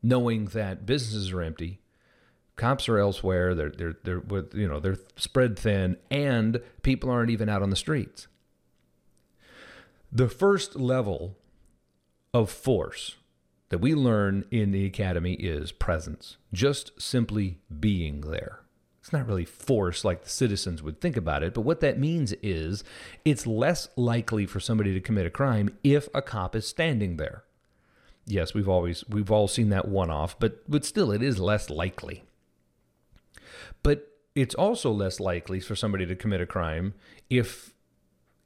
knowing 0.00 0.46
that 0.46 0.86
businesses 0.86 1.32
are 1.32 1.42
empty, 1.42 1.79
cops 2.60 2.88
are 2.88 2.98
elsewhere, 2.98 3.54
they're 3.54 3.70
they're 3.70 3.96
they're 4.04 4.20
with 4.20 4.54
you 4.54 4.68
know 4.68 4.78
they're 4.78 4.98
spread 5.16 5.58
thin, 5.58 5.96
and 6.10 6.60
people 6.82 7.10
aren't 7.10 7.30
even 7.30 7.48
out 7.48 7.62
on 7.62 7.70
the 7.70 7.76
streets. 7.76 8.28
The 10.12 10.28
first 10.28 10.76
level 10.76 11.36
of 12.34 12.50
force 12.50 13.16
that 13.70 13.78
we 13.78 13.94
learn 13.94 14.44
in 14.50 14.72
the 14.72 14.84
academy 14.84 15.34
is 15.34 15.72
presence, 15.72 16.36
just 16.52 17.00
simply 17.00 17.58
being 17.78 18.20
there. 18.22 18.60
It's 19.00 19.12
not 19.12 19.26
really 19.26 19.46
force 19.46 20.04
like 20.04 20.22
the 20.22 20.28
citizens 20.28 20.82
would 20.82 21.00
think 21.00 21.16
about 21.16 21.42
it, 21.42 21.54
but 21.54 21.62
what 21.62 21.80
that 21.80 21.98
means 21.98 22.32
is 22.42 22.84
it's 23.24 23.46
less 23.46 23.88
likely 23.96 24.44
for 24.44 24.60
somebody 24.60 24.92
to 24.92 25.00
commit 25.00 25.24
a 25.24 25.30
crime 25.30 25.78
if 25.82 26.08
a 26.12 26.20
cop 26.20 26.54
is 26.54 26.66
standing 26.66 27.16
there. 27.16 27.44
Yes, 28.26 28.52
we've 28.52 28.68
always 28.68 29.02
we've 29.08 29.30
all 29.30 29.48
seen 29.48 29.70
that 29.70 29.88
one 29.88 30.10
off, 30.10 30.38
but 30.38 30.68
but 30.70 30.84
still 30.84 31.10
it 31.10 31.22
is 31.22 31.38
less 31.38 31.70
likely. 31.70 32.24
But 33.82 34.06
it's 34.34 34.54
also 34.54 34.90
less 34.90 35.20
likely 35.20 35.60
for 35.60 35.74
somebody 35.74 36.06
to 36.06 36.16
commit 36.16 36.40
a 36.40 36.46
crime 36.46 36.94
if 37.28 37.74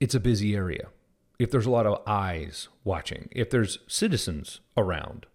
it's 0.00 0.14
a 0.14 0.20
busy 0.20 0.54
area 0.54 0.88
if 1.38 1.50
there's 1.50 1.66
a 1.66 1.70
lot 1.70 1.86
of 1.86 2.02
eyes 2.06 2.68
watching, 2.84 3.28
if 3.32 3.50
there's 3.50 3.78
citizens 3.86 4.60
around. 4.76 5.26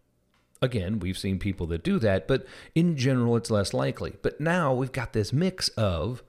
Again, 0.62 1.00
we've 1.00 1.18
seen 1.18 1.40
people 1.40 1.68
that 1.68 1.84
do 1.84 2.00
that, 2.00 2.28
but 2.28 2.46
in 2.76 2.98
general, 2.98 3.36
it's 3.36 3.52
less 3.52 3.74
likely. 3.74 4.16
But 4.22 4.42
now 4.42 4.74
we've 4.74 4.92
got 4.92 5.14
this 5.14 5.32
mix 5.32 5.70
of 5.70 6.24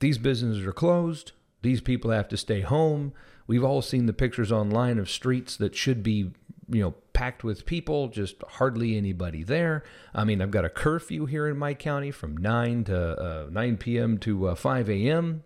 these 0.00 0.18
businesses 0.18 0.66
are 0.66 0.72
closed, 0.72 1.32
these 1.62 1.80
people 1.80 2.10
have 2.10 2.28
to 2.28 2.36
stay 2.36 2.60
home. 2.60 3.12
We've 3.46 3.64
all 3.64 3.82
seen 3.82 4.06
the 4.06 4.12
pictures 4.12 4.50
online 4.50 4.98
of 4.98 5.10
streets 5.10 5.56
that 5.56 5.76
should 5.76 6.02
be, 6.02 6.32
you 6.72 6.82
know, 6.82 6.94
packed 7.12 7.44
with 7.44 7.66
people, 7.66 8.08
just 8.08 8.36
hardly 8.42 8.96
anybody 8.96 9.42
there. 9.42 9.84
I 10.14 10.24
mean, 10.24 10.40
I've 10.40 10.50
got 10.50 10.64
a 10.64 10.70
curfew 10.70 11.26
here 11.26 11.46
in 11.46 11.58
my 11.58 11.74
county 11.74 12.10
from 12.10 12.36
9 12.36 12.84
to 12.84 13.20
uh, 13.20 13.46
9 13.50 13.76
p.m. 13.76 14.18
to 14.18 14.48
uh, 14.48 14.54
5 14.54 14.90
a.m 14.90 15.44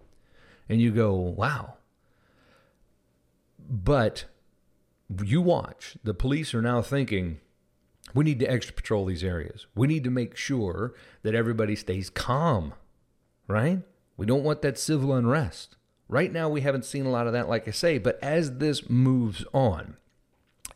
and 0.68 0.80
you 0.80 0.90
go, 0.90 1.14
wow. 1.14 1.74
But 3.58 4.24
you 5.22 5.40
watch, 5.40 5.96
the 6.02 6.14
police 6.14 6.54
are 6.54 6.62
now 6.62 6.82
thinking, 6.82 7.40
we 8.14 8.24
need 8.24 8.40
to 8.40 8.50
extra 8.50 8.74
patrol 8.74 9.04
these 9.04 9.24
areas. 9.24 9.66
We 9.74 9.86
need 9.86 10.04
to 10.04 10.10
make 10.10 10.36
sure 10.36 10.94
that 11.22 11.34
everybody 11.34 11.76
stays 11.76 12.10
calm, 12.10 12.74
right? 13.48 13.82
We 14.16 14.26
don't 14.26 14.44
want 14.44 14.62
that 14.62 14.78
civil 14.78 15.12
unrest. 15.12 15.76
Right 16.08 16.32
now, 16.32 16.48
we 16.48 16.60
haven't 16.60 16.84
seen 16.84 17.04
a 17.04 17.10
lot 17.10 17.26
of 17.26 17.32
that, 17.32 17.48
like 17.48 17.66
I 17.66 17.72
say, 17.72 17.98
but 17.98 18.18
as 18.22 18.58
this 18.58 18.88
moves 18.88 19.44
on, 19.52 19.96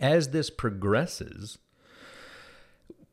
as 0.00 0.30
this 0.30 0.50
progresses, 0.50 1.58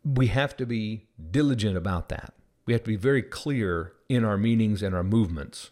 we 0.04 0.28
have 0.28 0.56
to 0.58 0.66
be 0.66 1.06
diligent 1.32 1.78
about 1.78 2.10
that. 2.10 2.34
We 2.66 2.74
have 2.74 2.84
to 2.84 2.90
be 2.90 2.96
very 2.96 3.22
clear 3.22 3.94
in 4.10 4.24
our 4.24 4.38
meanings 4.38 4.82
and 4.82 4.96
our 4.96 5.04
movements. 5.04 5.72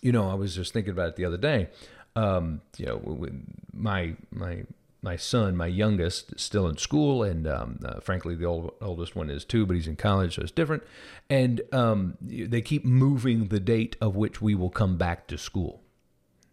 You 0.00 0.12
know, 0.12 0.30
I 0.30 0.34
was 0.34 0.54
just 0.54 0.72
thinking 0.72 0.92
about 0.92 1.10
it 1.10 1.16
the 1.16 1.24
other 1.24 1.36
day. 1.36 1.68
Um, 2.16 2.62
you 2.76 2.86
know, 2.86 3.28
my 3.72 4.16
my 4.30 4.64
my 5.02 5.16
son, 5.16 5.56
my 5.56 5.66
youngest, 5.66 6.32
is 6.32 6.42
still 6.42 6.68
in 6.68 6.76
school, 6.76 7.22
and 7.22 7.46
um, 7.46 7.80
uh, 7.84 8.00
frankly, 8.00 8.34
the 8.36 8.44
old, 8.44 8.74
oldest 8.80 9.16
one 9.16 9.30
is 9.30 9.44
too, 9.44 9.66
but 9.66 9.74
he's 9.74 9.88
in 9.88 9.96
college, 9.96 10.36
so 10.36 10.42
it's 10.42 10.52
different. 10.52 10.84
And 11.28 11.60
um, 11.72 12.16
they 12.20 12.60
keep 12.60 12.84
moving 12.84 13.48
the 13.48 13.58
date 13.60 13.96
of 14.00 14.14
which 14.14 14.40
we 14.40 14.54
will 14.54 14.70
come 14.70 14.96
back 14.96 15.26
to 15.28 15.38
school. 15.38 15.82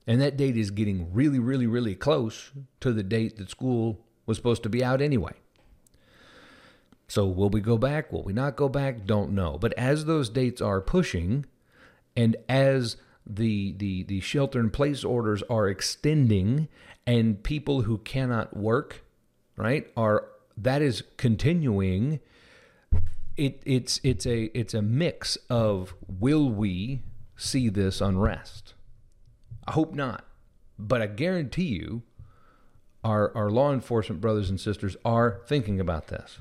And 0.09 0.19
that 0.21 0.37
date 0.37 0.57
is 0.57 0.71
getting 0.71 1.13
really, 1.13 1.37
really, 1.37 1.67
really 1.67 1.93
close 1.93 2.49
to 2.79 2.91
the 2.91 3.03
date 3.03 3.37
that 3.37 3.51
school 3.51 3.99
was 4.25 4.37
supposed 4.37 4.63
to 4.63 4.69
be 4.69 4.83
out 4.83 5.03
anyway. 5.03 5.33
So, 7.07 7.27
will 7.27 7.51
we 7.51 7.61
go 7.61 7.77
back? 7.77 8.11
Will 8.11 8.23
we 8.23 8.33
not 8.33 8.55
go 8.55 8.69
back? 8.69 9.05
Don't 9.05 9.33
know. 9.33 9.59
But 9.59 9.71
as 9.73 10.05
those 10.05 10.27
dates 10.27 10.63
are 10.63 10.81
pushing, 10.81 11.45
and 12.17 12.35
as 12.49 12.97
the 13.23 13.73
the 13.77 14.01
the 14.01 14.19
shelter 14.19 14.59
in 14.59 14.71
place 14.71 15.03
orders 15.03 15.43
are 15.43 15.67
extending 15.67 16.67
and 17.05 17.43
people 17.43 17.83
who 17.83 17.99
cannot 17.99 18.57
work 18.57 19.03
right 19.55 19.91
are 19.95 20.25
that 20.57 20.81
is 20.81 21.03
continuing 21.17 22.19
it 23.37 23.61
it's 23.65 24.01
it's 24.03 24.25
a 24.25 24.45
it's 24.57 24.73
a 24.73 24.81
mix 24.81 25.37
of 25.47 25.93
will 26.07 26.49
we 26.49 27.03
see 27.37 27.69
this 27.69 28.01
unrest 28.01 28.73
i 29.69 29.71
hope 29.71 29.93
not 29.93 30.25
but 30.77 31.01
i 31.01 31.07
guarantee 31.07 31.63
you 31.63 32.03
our 33.03 33.35
our 33.35 33.49
law 33.49 33.71
enforcement 33.71 34.19
brothers 34.19 34.49
and 34.49 34.59
sisters 34.59 34.97
are 35.05 35.41
thinking 35.47 35.79
about 35.79 36.07
this 36.07 36.39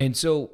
and 0.00 0.16
so 0.16 0.50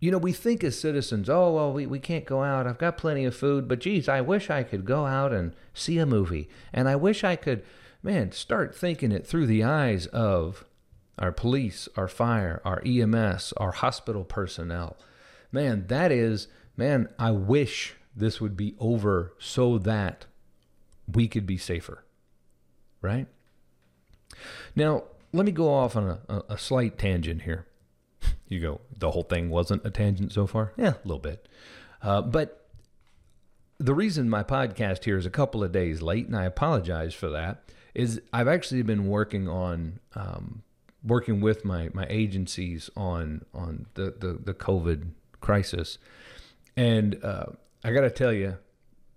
you 0.00 0.10
know, 0.10 0.18
we 0.18 0.32
think 0.32 0.64
as 0.64 0.80
citizens, 0.80 1.28
oh, 1.28 1.52
well, 1.52 1.72
we, 1.72 1.84
we 1.84 1.98
can't 1.98 2.24
go 2.24 2.42
out. 2.42 2.66
I've 2.66 2.78
got 2.78 2.96
plenty 2.96 3.26
of 3.26 3.36
food, 3.36 3.68
but 3.68 3.80
geez, 3.80 4.08
I 4.08 4.22
wish 4.22 4.48
I 4.48 4.62
could 4.62 4.86
go 4.86 5.04
out 5.04 5.32
and 5.32 5.54
see 5.74 5.98
a 5.98 6.06
movie. 6.06 6.48
And 6.72 6.88
I 6.88 6.96
wish 6.96 7.22
I 7.22 7.36
could, 7.36 7.62
man, 8.02 8.32
start 8.32 8.74
thinking 8.74 9.12
it 9.12 9.26
through 9.26 9.46
the 9.46 9.62
eyes 9.62 10.06
of 10.06 10.64
our 11.18 11.32
police, 11.32 11.86
our 11.96 12.08
fire, 12.08 12.62
our 12.64 12.82
EMS, 12.84 13.52
our 13.58 13.72
hospital 13.72 14.24
personnel. 14.24 14.96
Man, 15.52 15.86
that 15.88 16.10
is, 16.10 16.48
man, 16.78 17.10
I 17.18 17.32
wish 17.32 17.94
this 18.16 18.40
would 18.40 18.56
be 18.56 18.74
over 18.78 19.34
so 19.38 19.76
that 19.78 20.24
we 21.14 21.28
could 21.28 21.46
be 21.46 21.56
safer. 21.56 22.04
Right? 23.02 23.26
Now, 24.76 25.04
let 25.32 25.46
me 25.46 25.52
go 25.52 25.72
off 25.72 25.96
on 25.96 26.18
a, 26.28 26.42
a, 26.48 26.58
slight 26.58 26.98
tangent 26.98 27.42
here. 27.42 27.66
You 28.48 28.58
go, 28.58 28.80
the 28.98 29.12
whole 29.12 29.22
thing 29.22 29.48
wasn't 29.48 29.86
a 29.86 29.90
tangent 29.90 30.32
so 30.32 30.44
far? 30.44 30.72
Yeah, 30.76 30.94
a 30.94 31.06
little 31.06 31.20
bit. 31.20 31.46
Uh, 32.02 32.20
but 32.20 32.66
the 33.78 33.94
reason 33.94 34.28
my 34.28 34.42
podcast 34.42 35.04
here 35.04 35.16
is 35.16 35.24
a 35.24 35.30
couple 35.30 35.62
of 35.62 35.70
days 35.70 36.02
late, 36.02 36.26
and 36.26 36.36
I 36.36 36.44
apologize 36.44 37.14
for 37.14 37.30
that, 37.30 37.62
is 37.94 38.20
I've 38.32 38.48
actually 38.48 38.82
been 38.82 39.06
working 39.06 39.48
on 39.48 40.00
um, 40.14 40.62
working 41.04 41.40
with 41.40 41.64
my 41.64 41.90
my 41.94 42.06
agencies 42.08 42.90
on 42.96 43.44
on 43.54 43.86
the 43.94 44.14
the, 44.18 44.38
the 44.42 44.54
COVID 44.54 45.10
crisis, 45.40 45.98
and 46.76 47.22
uh, 47.24 47.46
I 47.82 47.92
got 47.92 48.02
to 48.02 48.10
tell 48.10 48.32
you, 48.32 48.58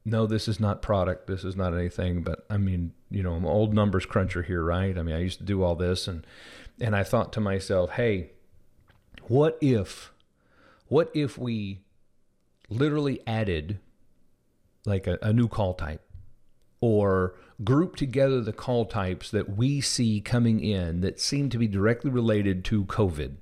no, 0.06 0.26
this 0.26 0.48
is 0.48 0.60
not 0.60 0.82
product. 0.82 1.28
This 1.28 1.44
is 1.44 1.56
not 1.56 1.74
anything. 1.74 2.24
But 2.24 2.46
I 2.50 2.58
mean, 2.58 2.94
you 3.10 3.24
know, 3.24 3.34
I'm 3.34 3.46
old 3.46 3.74
numbers 3.74 4.06
cruncher 4.06 4.42
here, 4.42 4.64
right? 4.64 4.98
I 4.98 5.02
mean, 5.02 5.16
I 5.16 5.20
used 5.20 5.40
to 5.40 5.46
do 5.46 5.64
all 5.64 5.76
this, 5.76 6.08
and 6.08 6.26
and 6.82 6.96
I 6.96 7.04
thought 7.04 7.32
to 7.34 7.42
myself, 7.42 7.92
hey, 7.92 8.32
what 9.28 9.58
if 9.62 10.12
what 10.88 11.10
if 11.14 11.38
we 11.38 11.80
literally 12.70 13.22
added 13.26 13.80
like 14.86 15.08
a, 15.08 15.18
a 15.22 15.32
new 15.32 15.48
call 15.48 15.74
type 15.74 16.02
or 16.82 17.36
group 17.64 17.96
together 17.96 18.42
the 18.42 18.52
call 18.52 18.86
types 18.86 19.32
that 19.32 19.56
we 19.56 19.80
see 19.80 20.20
coming 20.20 20.60
in 20.60 21.00
that 21.02 21.20
seem 21.20 21.50
to 21.50 21.58
be 21.58 21.68
directly 21.68 22.12
related 22.12 22.66
to 22.66 22.84
COVID? 22.86 23.38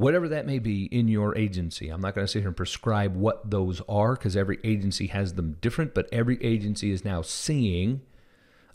Whatever 0.00 0.28
that 0.28 0.46
may 0.46 0.58
be 0.58 0.86
in 0.86 1.08
your 1.08 1.36
agency. 1.36 1.90
I'm 1.90 2.00
not 2.00 2.14
going 2.14 2.26
to 2.26 2.32
sit 2.32 2.38
here 2.38 2.48
and 2.48 2.56
prescribe 2.56 3.14
what 3.14 3.50
those 3.50 3.82
are 3.86 4.14
because 4.14 4.34
every 4.34 4.58
agency 4.64 5.08
has 5.08 5.34
them 5.34 5.58
different, 5.60 5.92
but 5.92 6.08
every 6.10 6.42
agency 6.42 6.90
is 6.90 7.04
now 7.04 7.20
seeing 7.20 8.00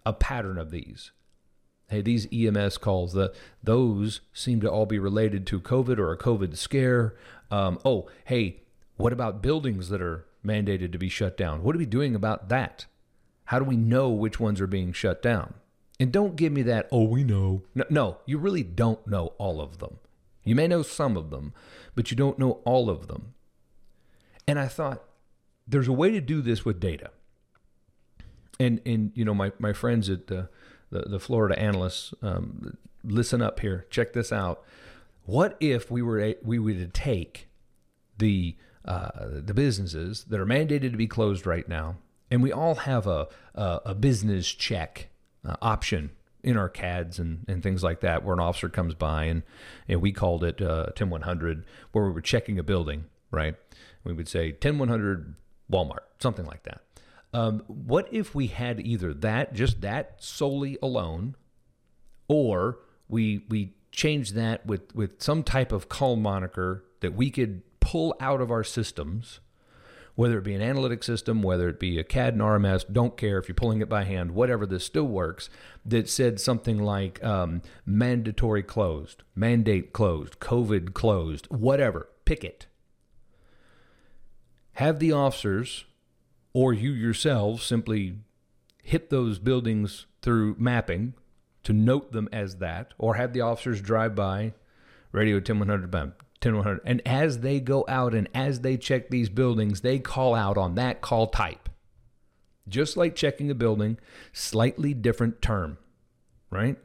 a 0.06 0.14
pattern 0.14 0.60
of 0.60 0.70
these. 0.70 1.10
Hey, 1.90 2.04
these 2.04 2.28
EMS 2.32 2.78
calls, 2.78 3.14
the, 3.14 3.34
those 3.64 4.22
seem 4.34 4.62
to 4.62 4.70
all 4.70 4.86
be 4.86 5.00
related 5.00 5.48
to 5.48 5.60
COVID 5.60 5.98
or 5.98 6.12
a 6.12 6.18
COVID 6.18 6.56
scare. 6.58 7.16
Um, 7.50 7.80
oh, 7.84 8.08
hey, 8.26 8.62
what 8.98 9.12
about 9.12 9.42
buildings 9.42 9.90
that 9.90 10.04
are 10.04 10.28
mandated 10.46 10.92
to 10.92 11.00
be 11.00 11.10
shut 11.10 11.36
down? 11.36 11.64
What 11.64 11.76
are 11.76 11.80
we 11.80 11.88
doing 11.88 12.14
about 12.14 12.50
that? 12.50 12.86
How 13.46 13.58
do 13.58 13.66
we 13.66 13.78
know 13.78 14.12
which 14.12 14.40
ones 14.40 14.62
are 14.62 14.68
being 14.68 14.94
shut 14.94 15.24
down? 15.24 15.56
And 16.00 16.12
don't 16.12 16.36
give 16.36 16.54
me 16.54 16.62
that, 16.62 16.88
oh, 16.92 17.06
we 17.06 17.24
know. 17.24 17.64
No, 17.74 17.86
no, 17.90 18.18
you 18.28 18.38
really 18.38 18.62
don't 18.62 19.08
know 19.08 19.34
all 19.40 19.60
of 19.60 19.80
them. 19.80 19.98
You 20.46 20.56
may 20.56 20.68
know 20.68 20.84
some 20.84 21.18
of 21.18 21.32
them, 21.32 21.54
but 21.96 22.12
you 22.12 22.16
don't 22.16 22.40
know 22.40 22.62
all 22.64 22.90
of 22.90 23.08
them. 23.08 23.34
And 24.48 24.58
I 24.60 24.68
thought, 24.68 25.04
there's 25.68 25.88
a 25.88 25.94
way 25.94 26.12
to 26.12 26.22
do 26.22 26.42
this 26.42 26.64
with 26.64 26.80
data. 26.80 27.10
And, 28.60 28.80
and 28.86 29.12
you 29.16 29.26
know, 29.26 29.34
my, 29.34 29.52
my 29.60 29.74
friends 29.74 30.10
at 30.10 30.32
uh, 30.32 30.44
the, 30.92 31.02
the 31.02 31.20
Florida 31.20 31.60
analysts, 31.60 32.14
um, 32.22 32.78
listen 33.04 33.42
up 33.42 33.60
here, 33.60 33.88
check 33.90 34.14
this 34.14 34.32
out. 34.32 34.64
What 35.26 35.58
if 35.60 35.90
we 35.90 36.02
were 36.02 36.22
a, 36.22 36.36
we 36.44 36.60
were 36.60 36.74
to 36.74 36.88
take 36.88 37.48
the 38.18 38.56
uh, 38.86 39.10
the 39.44 39.54
businesses 39.56 40.26
that 40.26 40.40
are 40.40 40.46
mandated 40.46 40.92
to 40.92 40.98
be 40.98 41.08
closed 41.08 41.48
right 41.48 41.68
now, 41.68 41.96
and 42.30 42.44
we 42.44 42.52
all 42.52 42.76
have 42.76 43.08
a 43.08 43.28
a, 43.56 43.82
a 43.86 43.96
business 43.96 44.48
check 44.48 45.10
uh, 45.44 45.56
option 45.64 46.12
in 46.46 46.58
our 46.58 46.70
CADs 46.70 47.18
and, 47.18 47.44
and 47.48 47.62
things 47.62 47.84
like 47.84 48.02
that, 48.02 48.24
where 48.24 48.34
an 48.34 48.40
officer 48.40 48.70
comes 48.70 48.94
by 48.94 49.26
and, 49.26 49.42
and 49.90 50.00
we 50.00 50.12
called 50.12 50.44
it 50.44 50.62
uh, 50.62 50.86
10100, 50.96 51.66
where 51.92 52.06
we 52.06 52.12
were 52.12 52.22
checking 52.22 52.60
a 52.60 52.64
building, 52.64 53.06
right? 53.32 53.56
We 54.04 54.14
would 54.14 54.30
say 54.30 54.52
10100 54.52 55.36
Walmart, 55.70 56.06
something 56.20 56.46
like 56.46 56.64
that. 56.64 56.82
Um, 57.34 57.64
what 57.68 58.08
if 58.14 58.36
we 58.36 58.48
had 58.48 58.80
either 58.80 59.14
that, 59.16 59.54
just 59.54 59.82
that 59.82 60.24
solely 60.24 60.78
alone, 60.82 61.36
or 62.28 62.78
we 63.10 63.44
we 63.50 63.74
change 63.92 64.32
that 64.32 64.66
with 64.66 64.94
with 64.96 65.22
some 65.22 65.44
type 65.44 65.72
of 65.72 65.90
call 65.90 66.16
moniker 66.16 66.86
that 67.02 67.14
we 67.14 67.30
could 67.30 67.64
pull 67.80 68.16
out 68.20 68.40
of 68.40 68.52
our 68.52 68.64
systems, 68.64 69.40
whether 70.16 70.38
it 70.38 70.44
be 70.44 70.56
an 70.56 70.62
analytic 70.62 71.04
system, 71.04 71.42
whether 71.42 71.68
it 71.68 71.80
be 71.80 72.00
a 72.00 72.04
CAD 72.04 72.34
and 72.34 72.42
RMS, 72.42 72.92
don't 72.92 73.18
care 73.18 73.38
if 73.38 73.48
you're 73.48 73.56
pulling 73.56 73.82
it 73.82 73.90
by 73.90 74.04
hand, 74.04 74.32
whatever 74.32 74.66
this 74.66 74.86
still 74.86 75.08
works, 75.08 75.50
that 75.86 76.10
said 76.10 76.40
something 76.40 76.82
like 76.82 77.24
um, 77.24 77.62
mandatory 77.86 78.64
closed, 78.64 79.24
mandate 79.36 79.94
closed, 79.94 80.40
COVID 80.40 80.94
closed, 80.94 81.48
whatever, 81.48 82.10
pick 82.24 82.44
it. 82.44 82.68
Have 84.74 85.00
the 85.00 85.12
officers 85.12 85.86
or 86.54 86.74
you 86.74 86.92
yourselves 86.92 87.64
simply 87.64 88.20
hit 88.82 89.10
those 89.10 89.40
buildings 89.40 90.06
through 90.22 90.56
mapping 90.58 91.14
to 91.64 91.74
note 91.74 92.12
them 92.12 92.30
as 92.32 92.58
that, 92.58 92.94
or 92.98 93.16
have 93.16 93.34
the 93.34 93.42
officers 93.42 93.82
drive 93.82 94.16
by, 94.16 94.54
radio 95.12 95.40
10100 95.40 96.16
10100, 96.42 96.82
and 96.86 97.02
as 97.06 97.40
they 97.40 97.60
go 97.60 97.86
out 97.88 98.14
and 98.14 98.30
as 98.34 98.62
they 98.62 98.78
check 98.78 99.10
these 99.10 99.30
buildings, 99.30 99.82
they 99.82 100.00
call 100.00 100.36
out 100.36 100.58
on 100.58 100.76
that 100.76 101.02
call 101.02 101.28
type. 101.28 101.70
Just 102.68 102.98
like 102.98 103.16
checking 103.16 103.52
a 103.52 103.56
building, 103.56 103.98
slightly 104.34 104.94
different 104.94 105.42
term, 105.42 105.78
right? 106.50 106.78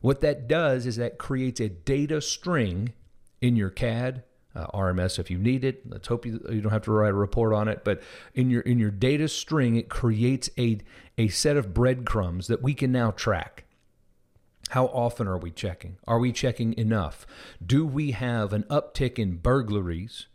What 0.00 0.20
that 0.20 0.48
does 0.48 0.86
is 0.86 0.96
that 0.96 1.18
creates 1.18 1.60
a 1.60 1.68
data 1.68 2.20
string 2.20 2.92
in 3.40 3.56
your 3.56 3.70
CAD, 3.70 4.22
uh, 4.54 4.66
RMS 4.68 5.18
if 5.18 5.30
you 5.30 5.38
need 5.38 5.64
it. 5.64 5.88
Let's 5.88 6.08
hope 6.08 6.26
you, 6.26 6.44
you 6.50 6.60
don't 6.60 6.72
have 6.72 6.82
to 6.82 6.92
write 6.92 7.10
a 7.10 7.14
report 7.14 7.54
on 7.54 7.68
it. 7.68 7.84
But 7.84 8.02
in 8.34 8.50
your 8.50 8.62
in 8.62 8.78
your 8.78 8.90
data 8.90 9.28
string, 9.28 9.76
it 9.76 9.88
creates 9.88 10.50
a 10.58 10.78
a 11.18 11.28
set 11.28 11.56
of 11.56 11.72
breadcrumbs 11.74 12.48
that 12.48 12.62
we 12.62 12.74
can 12.74 12.92
now 12.92 13.10
track. 13.12 13.64
How 14.70 14.86
often 14.86 15.28
are 15.28 15.38
we 15.38 15.50
checking? 15.50 15.98
Are 16.06 16.18
we 16.18 16.32
checking 16.32 16.72
enough? 16.78 17.26
Do 17.64 17.84
we 17.86 18.12
have 18.12 18.52
an 18.52 18.64
uptick 18.64 19.18
in 19.18 19.36
burglaries 19.36 20.26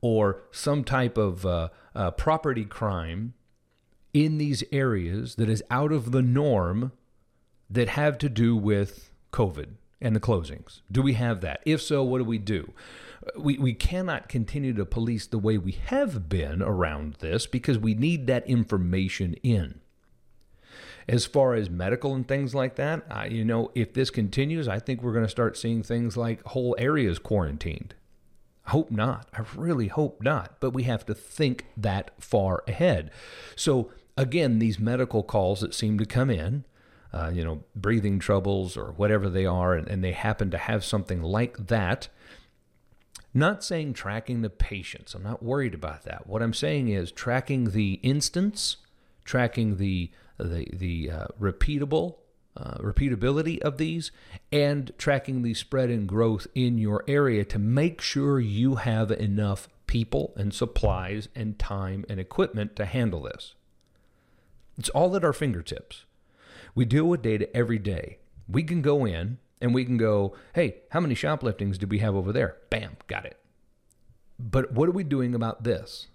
or 0.00 0.42
some 0.50 0.84
type 0.84 1.18
of 1.18 1.44
uh, 1.44 1.68
uh, 1.94 2.10
property 2.12 2.64
crime 2.64 3.34
in 4.14 4.38
these 4.38 4.64
areas 4.72 5.36
that 5.36 5.48
is 5.48 5.62
out 5.70 5.92
of 5.92 6.12
the 6.12 6.22
norm 6.22 6.92
that 7.68 7.88
have 7.90 8.18
to 8.18 8.28
do 8.28 8.56
with 8.56 9.10
COVID 9.32 9.74
and 10.00 10.14
the 10.16 10.20
closings? 10.20 10.80
Do 10.90 11.02
we 11.02 11.14
have 11.14 11.40
that? 11.40 11.60
If 11.64 11.82
so, 11.82 12.02
what 12.02 12.18
do 12.18 12.24
we 12.24 12.38
do? 12.38 12.72
We, 13.36 13.58
we 13.58 13.74
cannot 13.74 14.28
continue 14.28 14.72
to 14.74 14.86
police 14.86 15.26
the 15.26 15.38
way 15.38 15.58
we 15.58 15.72
have 15.72 16.28
been 16.28 16.62
around 16.62 17.16
this 17.20 17.46
because 17.46 17.78
we 17.78 17.94
need 17.94 18.26
that 18.26 18.46
information 18.48 19.34
in. 19.42 19.80
As 21.10 21.26
far 21.26 21.54
as 21.54 21.68
medical 21.68 22.14
and 22.14 22.26
things 22.26 22.54
like 22.54 22.76
that, 22.76 23.32
you 23.32 23.44
know, 23.44 23.72
if 23.74 23.92
this 23.92 24.10
continues, 24.10 24.68
I 24.68 24.78
think 24.78 25.02
we're 25.02 25.12
going 25.12 25.24
to 25.24 25.28
start 25.28 25.58
seeing 25.58 25.82
things 25.82 26.16
like 26.16 26.40
whole 26.44 26.76
areas 26.78 27.18
quarantined. 27.18 27.94
I 28.64 28.70
hope 28.70 28.92
not. 28.92 29.28
I 29.32 29.42
really 29.56 29.88
hope 29.88 30.22
not. 30.22 30.60
But 30.60 30.70
we 30.70 30.84
have 30.84 31.04
to 31.06 31.14
think 31.14 31.66
that 31.76 32.12
far 32.22 32.62
ahead. 32.68 33.10
So, 33.56 33.90
again, 34.16 34.60
these 34.60 34.78
medical 34.78 35.24
calls 35.24 35.62
that 35.62 35.74
seem 35.74 35.98
to 35.98 36.06
come 36.06 36.30
in, 36.30 36.64
uh, 37.12 37.32
you 37.34 37.42
know, 37.42 37.64
breathing 37.74 38.20
troubles 38.20 38.76
or 38.76 38.92
whatever 38.92 39.28
they 39.28 39.46
are, 39.46 39.74
and, 39.74 39.88
and 39.88 40.04
they 40.04 40.12
happen 40.12 40.52
to 40.52 40.58
have 40.58 40.84
something 40.84 41.22
like 41.22 41.66
that. 41.66 42.06
Not 43.34 43.64
saying 43.64 43.94
tracking 43.94 44.42
the 44.42 44.50
patients. 44.50 45.14
I'm 45.14 45.24
not 45.24 45.42
worried 45.42 45.74
about 45.74 46.04
that. 46.04 46.28
What 46.28 46.40
I'm 46.40 46.54
saying 46.54 46.86
is 46.86 47.10
tracking 47.10 47.70
the 47.70 47.94
instance, 48.04 48.76
tracking 49.24 49.78
the 49.78 50.12
the 50.42 50.66
the 50.72 51.10
uh, 51.10 51.26
repeatable 51.40 52.16
uh, 52.56 52.74
repeatability 52.78 53.58
of 53.60 53.78
these 53.78 54.10
and 54.52 54.92
tracking 54.98 55.42
the 55.42 55.54
spread 55.54 55.88
and 55.88 56.08
growth 56.08 56.46
in 56.54 56.78
your 56.78 57.04
area 57.06 57.44
to 57.44 57.58
make 57.58 58.00
sure 58.00 58.40
you 58.40 58.76
have 58.76 59.10
enough 59.10 59.68
people 59.86 60.32
and 60.36 60.52
supplies 60.52 61.28
and 61.34 61.58
time 61.58 62.04
and 62.08 62.20
equipment 62.20 62.76
to 62.76 62.84
handle 62.84 63.22
this. 63.22 63.54
It's 64.78 64.88
all 64.90 65.14
at 65.16 65.24
our 65.24 65.32
fingertips. 65.32 66.04
We 66.74 66.84
deal 66.84 67.04
with 67.04 67.22
data 67.22 67.54
every 67.56 67.78
day. 67.78 68.18
We 68.48 68.62
can 68.62 68.82
go 68.82 69.04
in 69.04 69.38
and 69.60 69.74
we 69.74 69.84
can 69.84 69.96
go, 69.96 70.34
hey, 70.54 70.76
how 70.90 71.00
many 71.00 71.14
shopliftings 71.14 71.78
do 71.78 71.86
we 71.86 71.98
have 71.98 72.14
over 72.14 72.32
there? 72.32 72.56
Bam, 72.70 72.96
got 73.06 73.26
it. 73.26 73.38
But 74.38 74.72
what 74.72 74.88
are 74.88 74.92
we 74.92 75.04
doing 75.04 75.34
about 75.34 75.64
this? 75.64 76.06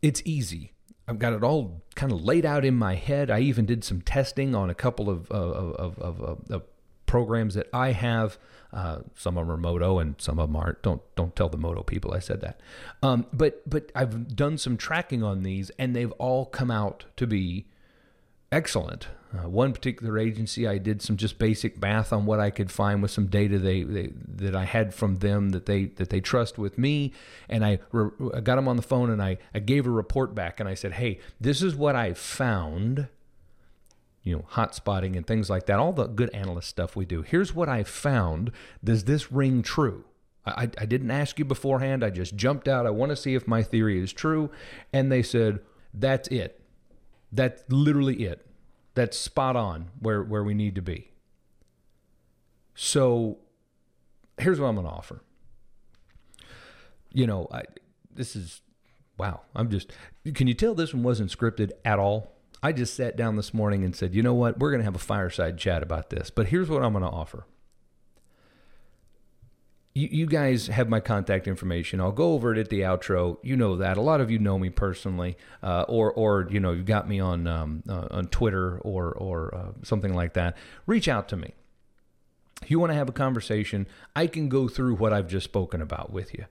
It's 0.00 0.22
easy. 0.24 0.72
I've 1.12 1.18
got 1.18 1.34
it 1.34 1.44
all 1.44 1.82
kind 1.94 2.10
of 2.10 2.24
laid 2.24 2.46
out 2.46 2.64
in 2.64 2.74
my 2.74 2.94
head. 2.94 3.30
I 3.30 3.40
even 3.40 3.66
did 3.66 3.84
some 3.84 4.00
testing 4.00 4.54
on 4.54 4.70
a 4.70 4.74
couple 4.74 5.10
of, 5.10 5.30
of, 5.30 6.00
of, 6.00 6.20
of 6.50 6.62
programs 7.04 7.52
that 7.52 7.68
I 7.74 7.92
have. 7.92 8.38
Uh, 8.72 9.00
some 9.14 9.36
of 9.36 9.46
them 9.46 9.54
are 9.54 9.58
Moto 9.58 9.98
and 9.98 10.14
some 10.18 10.38
of 10.38 10.48
them 10.48 10.56
aren't. 10.56 10.80
Don't 10.80 11.02
don't 11.14 11.36
tell 11.36 11.50
the 11.50 11.58
Moto 11.58 11.82
people 11.82 12.14
I 12.14 12.20
said 12.20 12.40
that. 12.40 12.60
Um, 13.02 13.26
but 13.30 13.68
but 13.68 13.92
I've 13.94 14.34
done 14.34 14.56
some 14.56 14.78
tracking 14.78 15.22
on 15.22 15.42
these, 15.42 15.70
and 15.78 15.94
they've 15.94 16.12
all 16.12 16.46
come 16.46 16.70
out 16.70 17.04
to 17.18 17.26
be 17.26 17.66
excellent. 18.50 19.08
Uh, 19.34 19.48
one 19.48 19.72
particular 19.72 20.18
agency, 20.18 20.68
I 20.68 20.76
did 20.76 21.00
some 21.00 21.16
just 21.16 21.38
basic 21.38 21.80
math 21.80 22.12
on 22.12 22.26
what 22.26 22.38
I 22.38 22.50
could 22.50 22.70
find 22.70 23.00
with 23.00 23.10
some 23.10 23.28
data 23.28 23.58
they, 23.58 23.82
they 23.82 24.10
that 24.28 24.54
I 24.54 24.64
had 24.64 24.92
from 24.92 25.16
them 25.16 25.50
that 25.50 25.64
they 25.64 25.86
that 25.86 26.10
they 26.10 26.20
trust 26.20 26.58
with 26.58 26.76
me, 26.76 27.12
and 27.48 27.64
I, 27.64 27.78
re- 27.92 28.10
I 28.34 28.40
got 28.40 28.56
them 28.56 28.68
on 28.68 28.76
the 28.76 28.82
phone 28.82 29.08
and 29.08 29.22
I, 29.22 29.38
I 29.54 29.60
gave 29.60 29.86
a 29.86 29.90
report 29.90 30.34
back 30.34 30.60
and 30.60 30.68
I 30.68 30.74
said, 30.74 30.92
hey, 30.94 31.18
this 31.40 31.62
is 31.62 31.74
what 31.74 31.96
I 31.96 32.12
found. 32.12 33.08
You 34.22 34.36
know, 34.36 34.44
hot 34.48 34.74
spotting 34.74 35.16
and 35.16 35.26
things 35.26 35.48
like 35.48 35.66
that, 35.66 35.78
all 35.78 35.92
the 35.92 36.06
good 36.06 36.30
analyst 36.30 36.68
stuff 36.68 36.94
we 36.94 37.04
do. 37.04 37.22
Here's 37.22 37.54
what 37.54 37.68
I 37.68 37.82
found. 37.84 38.52
Does 38.84 39.04
this 39.04 39.32
ring 39.32 39.62
true? 39.62 40.04
I, 40.44 40.68
I 40.78 40.86
didn't 40.86 41.10
ask 41.10 41.38
you 41.38 41.44
beforehand. 41.44 42.04
I 42.04 42.10
just 42.10 42.36
jumped 42.36 42.68
out. 42.68 42.86
I 42.86 42.90
want 42.90 43.10
to 43.10 43.16
see 43.16 43.34
if 43.34 43.48
my 43.48 43.64
theory 43.64 44.00
is 44.00 44.12
true. 44.12 44.50
And 44.92 45.10
they 45.10 45.22
said, 45.22 45.58
that's 45.92 46.28
it. 46.28 46.60
That's 47.32 47.64
literally 47.68 48.24
it 48.24 48.46
that's 48.94 49.16
spot 49.16 49.56
on 49.56 49.90
where, 50.00 50.22
where 50.22 50.44
we 50.44 50.54
need 50.54 50.74
to 50.74 50.82
be. 50.82 51.12
So 52.74 53.38
here's 54.38 54.60
what 54.60 54.68
I'm 54.68 54.74
going 54.74 54.86
to 54.86 54.92
offer. 54.92 55.22
You 57.12 57.26
know, 57.26 57.48
I, 57.52 57.62
this 58.14 58.34
is, 58.34 58.62
wow, 59.18 59.42
I'm 59.54 59.70
just, 59.70 59.92
can 60.34 60.46
you 60.46 60.54
tell 60.54 60.74
this 60.74 60.94
one 60.94 61.02
wasn't 61.02 61.30
scripted 61.30 61.70
at 61.84 61.98
all? 61.98 62.32
I 62.62 62.72
just 62.72 62.94
sat 62.94 63.16
down 63.16 63.36
this 63.36 63.52
morning 63.52 63.84
and 63.84 63.94
said, 63.94 64.14
you 64.14 64.22
know 64.22 64.34
what, 64.34 64.58
we're 64.58 64.70
going 64.70 64.80
to 64.80 64.84
have 64.84 64.94
a 64.94 65.00
fireside 65.00 65.58
chat 65.58 65.82
about 65.82 66.10
this, 66.10 66.30
but 66.30 66.48
here's 66.48 66.68
what 66.68 66.82
I'm 66.82 66.92
going 66.92 67.04
to 67.04 67.10
offer 67.10 67.44
you, 69.94 70.08
you 70.10 70.26
guys 70.26 70.68
have 70.68 70.88
my 70.88 71.00
contact 71.00 71.46
information. 71.46 72.00
I'll 72.00 72.12
go 72.12 72.32
over 72.32 72.52
it 72.52 72.58
at 72.58 72.70
the 72.70 72.80
outro. 72.80 73.38
You 73.42 73.56
know 73.56 73.76
that. 73.76 73.96
A 73.96 74.00
lot 74.00 74.20
of 74.20 74.30
you 74.30 74.38
know 74.38 74.58
me 74.58 74.70
personally, 74.70 75.36
uh, 75.62 75.84
or 75.88 76.12
or 76.12 76.48
you 76.50 76.60
know 76.60 76.72
you 76.72 76.82
got 76.82 77.08
me 77.08 77.20
on 77.20 77.46
um, 77.46 77.82
uh, 77.88 78.08
on 78.10 78.26
Twitter 78.26 78.78
or 78.78 79.12
or 79.12 79.54
uh, 79.54 79.72
something 79.82 80.14
like 80.14 80.34
that. 80.34 80.56
Reach 80.86 81.08
out 81.08 81.28
to 81.28 81.36
me. 81.36 81.54
If 82.62 82.70
you 82.70 82.78
want 82.78 82.90
to 82.90 82.96
have 82.96 83.08
a 83.08 83.12
conversation, 83.12 83.86
I 84.14 84.28
can 84.28 84.48
go 84.48 84.68
through 84.68 84.94
what 84.94 85.12
I've 85.12 85.28
just 85.28 85.44
spoken 85.44 85.82
about 85.82 86.12
with 86.12 86.32
you. 86.32 86.46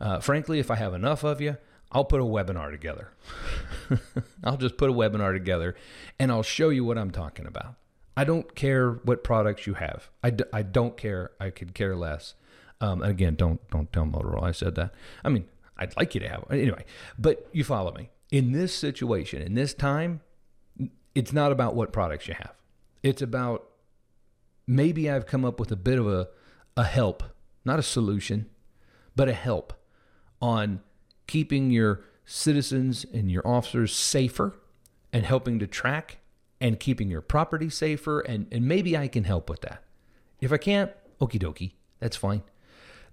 Uh, 0.00 0.20
frankly, 0.20 0.58
if 0.60 0.70
I 0.70 0.76
have 0.76 0.94
enough 0.94 1.24
of 1.24 1.40
you, 1.40 1.56
I'll 1.90 2.04
put 2.04 2.20
a 2.20 2.24
webinar 2.24 2.70
together. 2.70 3.10
I'll 4.44 4.56
just 4.56 4.76
put 4.76 4.90
a 4.90 4.92
webinar 4.92 5.32
together, 5.32 5.74
and 6.18 6.30
I'll 6.30 6.42
show 6.42 6.68
you 6.68 6.84
what 6.84 6.98
I'm 6.98 7.10
talking 7.10 7.46
about. 7.46 7.74
I 8.16 8.24
don't 8.24 8.54
care 8.54 8.92
what 8.92 9.22
products 9.22 9.66
you 9.66 9.74
have. 9.74 10.08
I 10.22 10.30
d- 10.30 10.44
I 10.52 10.62
don't 10.62 10.96
care. 10.96 11.32
I 11.38 11.50
could 11.50 11.74
care 11.74 11.94
less. 11.94 12.34
Um, 12.80 13.02
again, 13.02 13.34
don't 13.34 13.60
don't 13.70 13.92
tell 13.92 14.04
Motorola 14.04 14.44
I 14.44 14.52
said 14.52 14.74
that. 14.74 14.94
I 15.24 15.28
mean, 15.28 15.46
I'd 15.76 15.96
like 15.96 16.14
you 16.14 16.20
to 16.20 16.28
have 16.28 16.44
anyway, 16.50 16.84
but 17.18 17.48
you 17.52 17.64
follow 17.64 17.92
me. 17.92 18.10
In 18.30 18.52
this 18.52 18.74
situation, 18.74 19.40
in 19.40 19.54
this 19.54 19.72
time, 19.72 20.20
it's 21.14 21.32
not 21.32 21.52
about 21.52 21.74
what 21.74 21.92
products 21.92 22.28
you 22.28 22.34
have. 22.34 22.54
It's 23.02 23.22
about 23.22 23.68
maybe 24.66 25.10
I've 25.10 25.26
come 25.26 25.44
up 25.44 25.58
with 25.60 25.70
a 25.72 25.76
bit 25.76 25.98
of 25.98 26.06
a 26.06 26.28
a 26.76 26.84
help, 26.84 27.22
not 27.64 27.78
a 27.78 27.82
solution, 27.82 28.46
but 29.14 29.28
a 29.28 29.32
help 29.32 29.72
on 30.42 30.80
keeping 31.26 31.70
your 31.70 32.04
citizens 32.24 33.06
and 33.12 33.30
your 33.30 33.46
officers 33.46 33.94
safer 33.94 34.58
and 35.12 35.24
helping 35.24 35.58
to 35.58 35.66
track 35.66 36.18
and 36.60 36.78
keeping 36.78 37.08
your 37.08 37.20
property 37.20 37.70
safer 37.70 38.20
and, 38.20 38.46
and 38.50 38.66
maybe 38.66 38.96
I 38.96 39.08
can 39.08 39.24
help 39.24 39.48
with 39.48 39.62
that. 39.62 39.82
If 40.40 40.52
I 40.52 40.58
can't, 40.58 40.90
okie 41.20 41.40
dokie, 41.40 41.72
that's 42.00 42.16
fine. 42.16 42.42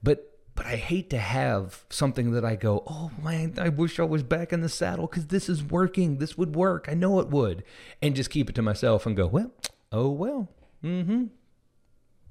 But 0.03 0.29
but 0.55 0.65
I 0.67 0.75
hate 0.75 1.09
to 1.09 1.17
have 1.17 1.85
something 1.89 2.31
that 2.33 2.45
I 2.45 2.55
go, 2.55 2.83
oh 2.85 3.11
man, 3.23 3.55
I 3.57 3.69
wish 3.69 3.99
I 3.99 4.03
was 4.03 4.21
back 4.21 4.53
in 4.53 4.61
the 4.61 4.69
saddle 4.69 5.07
because 5.07 5.27
this 5.27 5.49
is 5.49 5.63
working. 5.63 6.17
This 6.17 6.37
would 6.37 6.55
work. 6.55 6.85
I 6.87 6.93
know 6.93 7.19
it 7.19 7.29
would, 7.29 7.63
and 8.01 8.15
just 8.15 8.29
keep 8.29 8.49
it 8.49 8.55
to 8.55 8.61
myself 8.61 9.05
and 9.05 9.15
go, 9.15 9.25
well, 9.25 9.51
oh 9.91 10.09
well, 10.09 10.49
mm-hmm. 10.83 11.25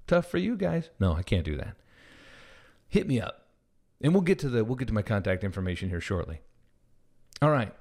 Tough 0.07 0.27
for 0.27 0.39
you 0.39 0.57
guys. 0.57 0.91
No, 1.01 1.15
I 1.15 1.23
can't 1.23 1.45
do 1.45 1.57
that. 1.57 1.77
Hit 2.89 3.09
me 3.09 3.21
up, 3.21 3.47
and 4.01 4.13
we'll 4.13 4.23
get 4.23 4.39
to 4.41 4.49
the 4.49 4.65
we'll 4.65 4.77
get 4.77 4.89
to 4.89 4.95
my 4.95 5.03
contact 5.03 5.43
information 5.43 5.89
here 5.89 6.01
shortly. 6.01 6.41
All 7.41 7.51
right. 7.51 7.75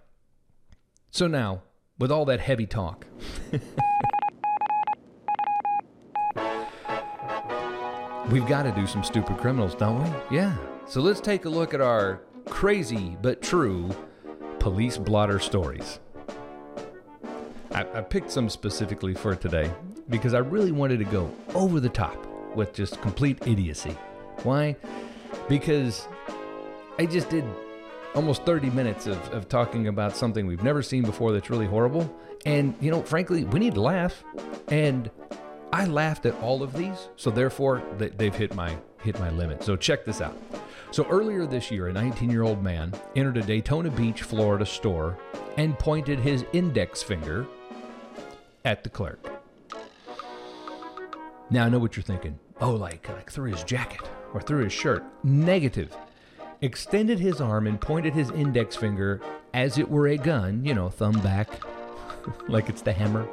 So 1.12 1.27
now, 1.27 1.63
with 1.99 2.12
all 2.12 2.25
that 2.25 2.39
heavy 2.39 2.65
talk. 2.65 3.06
We've 8.29 8.45
got 8.45 8.63
to 8.63 8.71
do 8.71 8.86
some 8.88 9.03
stupid 9.03 9.38
criminals, 9.38 9.75
don't 9.75 10.03
we? 10.03 10.38
Yeah. 10.38 10.55
So 10.86 11.01
let's 11.01 11.19
take 11.19 11.45
a 11.45 11.49
look 11.49 11.73
at 11.73 11.81
our 11.81 12.21
crazy 12.45 13.17
but 13.21 13.41
true 13.41 13.89
police 14.60 14.97
blotter 14.97 15.39
stories. 15.39 15.99
I, 17.71 17.86
I, 17.93 18.01
picked 18.01 18.31
some 18.31 18.49
specifically 18.49 19.13
for 19.13 19.36
today 19.36 19.71
because 20.10 20.34
I 20.34 20.39
really 20.39 20.71
wanted 20.71 20.99
to 20.99 21.05
go 21.05 21.31
over 21.55 21.79
the 21.79 21.89
top 21.89 22.27
with 22.55 22.73
just 22.73 23.01
complete 23.01 23.47
idiocy. 23.47 23.97
Why? 24.43 24.75
Because 25.49 26.07
I 26.99 27.05
just 27.05 27.29
did 27.29 27.45
almost 28.13 28.43
30 28.43 28.69
minutes 28.69 29.07
of, 29.07 29.17
of 29.34 29.47
talking 29.49 29.88
about 29.88 30.15
something 30.15 30.45
we've 30.45 30.63
never 30.63 30.84
seen 30.84 31.03
before 31.03 31.31
that's 31.31 31.49
really 31.49 31.65
horrible. 31.65 32.13
And, 32.45 32.75
you 32.81 32.91
know, 32.91 33.01
frankly, 33.01 33.45
we 33.45 33.60
need 33.60 33.73
to 33.75 33.81
laugh. 33.81 34.23
And 34.67 35.10
I 35.73 35.86
laughed 35.86 36.25
at 36.25 36.36
all 36.41 36.63
of 36.63 36.73
these, 36.73 37.07
so 37.15 37.31
therefore 37.31 37.81
they've 37.97 38.36
hit 38.36 38.53
my 38.55 38.75
hit 39.03 39.19
my 39.19 39.29
limit. 39.29 39.63
So 39.63 39.75
check 39.75 40.05
this 40.05 40.21
out. 40.21 40.38
So 40.91 41.07
earlier 41.07 41.45
this 41.45 41.71
year, 41.71 41.88
a 41.88 41.93
19-year-old 41.93 42.62
man 42.62 42.93
entered 43.15 43.38
a 43.38 43.41
Daytona 43.41 43.89
Beach, 43.89 44.21
Florida 44.21 44.65
store 44.65 45.17
and 45.57 45.77
pointed 45.79 46.19
his 46.19 46.45
index 46.53 47.01
finger 47.01 47.47
at 48.65 48.84
the 48.84 48.89
clerk. 48.89 49.41
Now 51.49 51.65
I 51.65 51.69
know 51.69 51.79
what 51.79 51.95
you're 51.95 52.03
thinking. 52.03 52.38
Oh, 52.60 52.71
like 52.71 53.07
like 53.10 53.31
through 53.31 53.51
his 53.51 53.63
jacket 53.63 54.01
or 54.34 54.41
through 54.41 54.65
his 54.65 54.73
shirt. 54.73 55.03
Negative. 55.23 55.95
Extended 56.62 57.19
his 57.19 57.41
arm 57.41 57.65
and 57.65 57.79
pointed 57.81 58.13
his 58.13 58.29
index 58.31 58.75
finger 58.75 59.19
as 59.53 59.77
it 59.77 59.89
were 59.89 60.07
a 60.10 60.17
gun, 60.17 60.63
you 60.63 60.73
know, 60.73 60.89
thumb 60.89 61.19
back, 61.21 61.49
like 62.47 62.69
it's 62.69 62.81
the 62.81 62.93
hammer. 62.93 63.27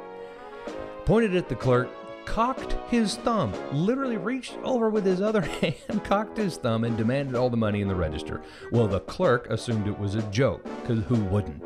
Pointed 1.05 1.35
at 1.35 1.47
the 1.47 1.55
clerk 1.55 1.89
cocked 2.29 2.75
his 2.91 3.15
thumb, 3.17 3.51
literally 3.71 4.17
reached 4.17 4.55
over 4.63 4.91
with 4.91 5.03
his 5.03 5.19
other 5.19 5.41
hand, 5.61 6.03
cocked 6.03 6.37
his 6.37 6.57
thumb, 6.57 6.83
and 6.83 6.95
demanded 6.95 7.35
all 7.35 7.49
the 7.49 7.57
money 7.57 7.81
in 7.81 7.87
the 7.87 7.95
register. 7.95 8.43
Well, 8.71 8.87
the 8.87 8.99
clerk 8.99 9.49
assumed 9.49 9.87
it 9.87 9.97
was 9.97 10.13
a 10.13 10.21
joke 10.29 10.63
because 10.81 11.03
who 11.05 11.15
wouldn't? 11.15 11.63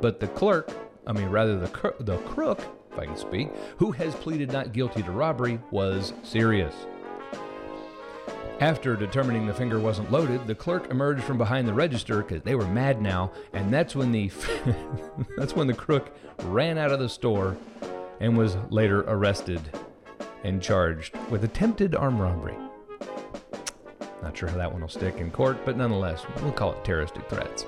But 0.00 0.18
the 0.18 0.28
clerk, 0.28 0.70
I 1.06 1.12
mean, 1.12 1.28
rather 1.28 1.58
the, 1.58 1.68
cr- 1.68 2.00
the 2.00 2.16
crook, 2.20 2.60
if 2.90 2.98
I 2.98 3.04
can 3.04 3.18
speak, 3.18 3.50
who 3.76 3.92
has 3.92 4.14
pleaded 4.14 4.50
not 4.50 4.72
guilty 4.72 5.02
to 5.02 5.10
robbery, 5.10 5.60
was 5.70 6.14
serious. 6.22 6.74
After 8.60 8.96
determining 8.96 9.46
the 9.46 9.52
finger 9.52 9.78
wasn't 9.78 10.10
loaded, 10.10 10.46
the 10.46 10.54
clerk 10.54 10.90
emerged 10.90 11.22
from 11.22 11.36
behind 11.36 11.68
the 11.68 11.74
register 11.74 12.22
because 12.22 12.42
they 12.42 12.54
were 12.54 12.66
mad 12.66 13.02
now, 13.02 13.30
and 13.52 13.72
that's 13.72 13.94
when 13.94 14.10
the 14.10 14.30
that's 15.36 15.54
when 15.54 15.66
the 15.66 15.74
crook 15.74 16.16
ran 16.44 16.78
out 16.78 16.92
of 16.92 16.98
the 16.98 17.08
store 17.08 17.58
and 18.22 18.38
was 18.38 18.56
later 18.70 19.00
arrested 19.08 19.60
and 20.44 20.62
charged 20.62 21.14
with 21.28 21.44
attempted 21.44 21.94
armed 21.94 22.20
robbery. 22.20 22.56
Not 24.22 24.36
sure 24.38 24.48
how 24.48 24.56
that 24.56 24.72
one 24.72 24.80
will 24.80 24.88
stick 24.88 25.18
in 25.18 25.30
court, 25.32 25.58
but 25.64 25.76
nonetheless, 25.76 26.24
we'll 26.40 26.52
call 26.52 26.72
it 26.72 26.84
terroristic 26.84 27.28
threats. 27.28 27.66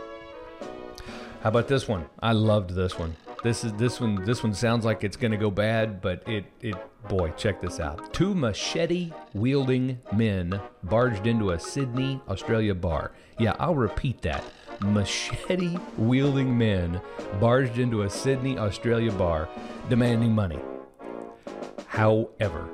How 1.43 1.51
about 1.51 1.67
this 1.69 1.89
one? 1.89 2.07
I 2.21 2.33
loved 2.33 2.71
this 2.71 2.99
one. 2.99 3.17
This 3.43 3.65
is 3.65 3.73
this 3.75 4.01
one. 4.01 4.25
This 4.25 4.43
one 4.43 4.55
sounds 4.55 4.87
like 4.87 5.05
it's 5.05 5.17
going 5.19 5.33
to 5.33 5.37
go 5.37 5.51
bad, 5.51 6.01
but 6.01 6.27
it 6.27 6.47
it 6.63 6.77
boy, 7.09 7.33
check 7.33 7.61
this 7.61 7.81
out. 7.81 8.15
Two 8.15 8.35
machete 8.35 9.13
wielding 9.35 10.01
men 10.15 10.59
barged 10.85 11.27
into 11.27 11.51
a 11.51 11.59
Sydney, 11.59 12.23
Australia 12.29 12.75
bar. 12.75 13.13
Yeah, 13.39 13.57
I'll 13.59 13.75
repeat 13.75 14.23
that. 14.23 14.43
Machete 14.81 15.79
wielding 15.97 16.57
men 16.57 17.01
barged 17.41 17.79
into 17.79 18.03
a 18.03 18.11
Sydney, 18.11 18.59
Australia 18.59 19.13
bar, 19.13 19.49
demanding 19.89 20.33
money. 20.33 20.59
However, 21.87 22.69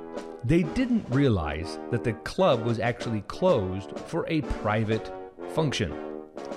they 0.44 0.62
didn't 0.62 1.04
realize 1.10 1.78
that 1.90 2.04
the 2.04 2.12
club 2.12 2.64
was 2.64 2.78
actually 2.78 3.20
closed 3.22 3.98
for 4.06 4.26
a 4.28 4.40
private 4.40 5.12
function. 5.54 5.94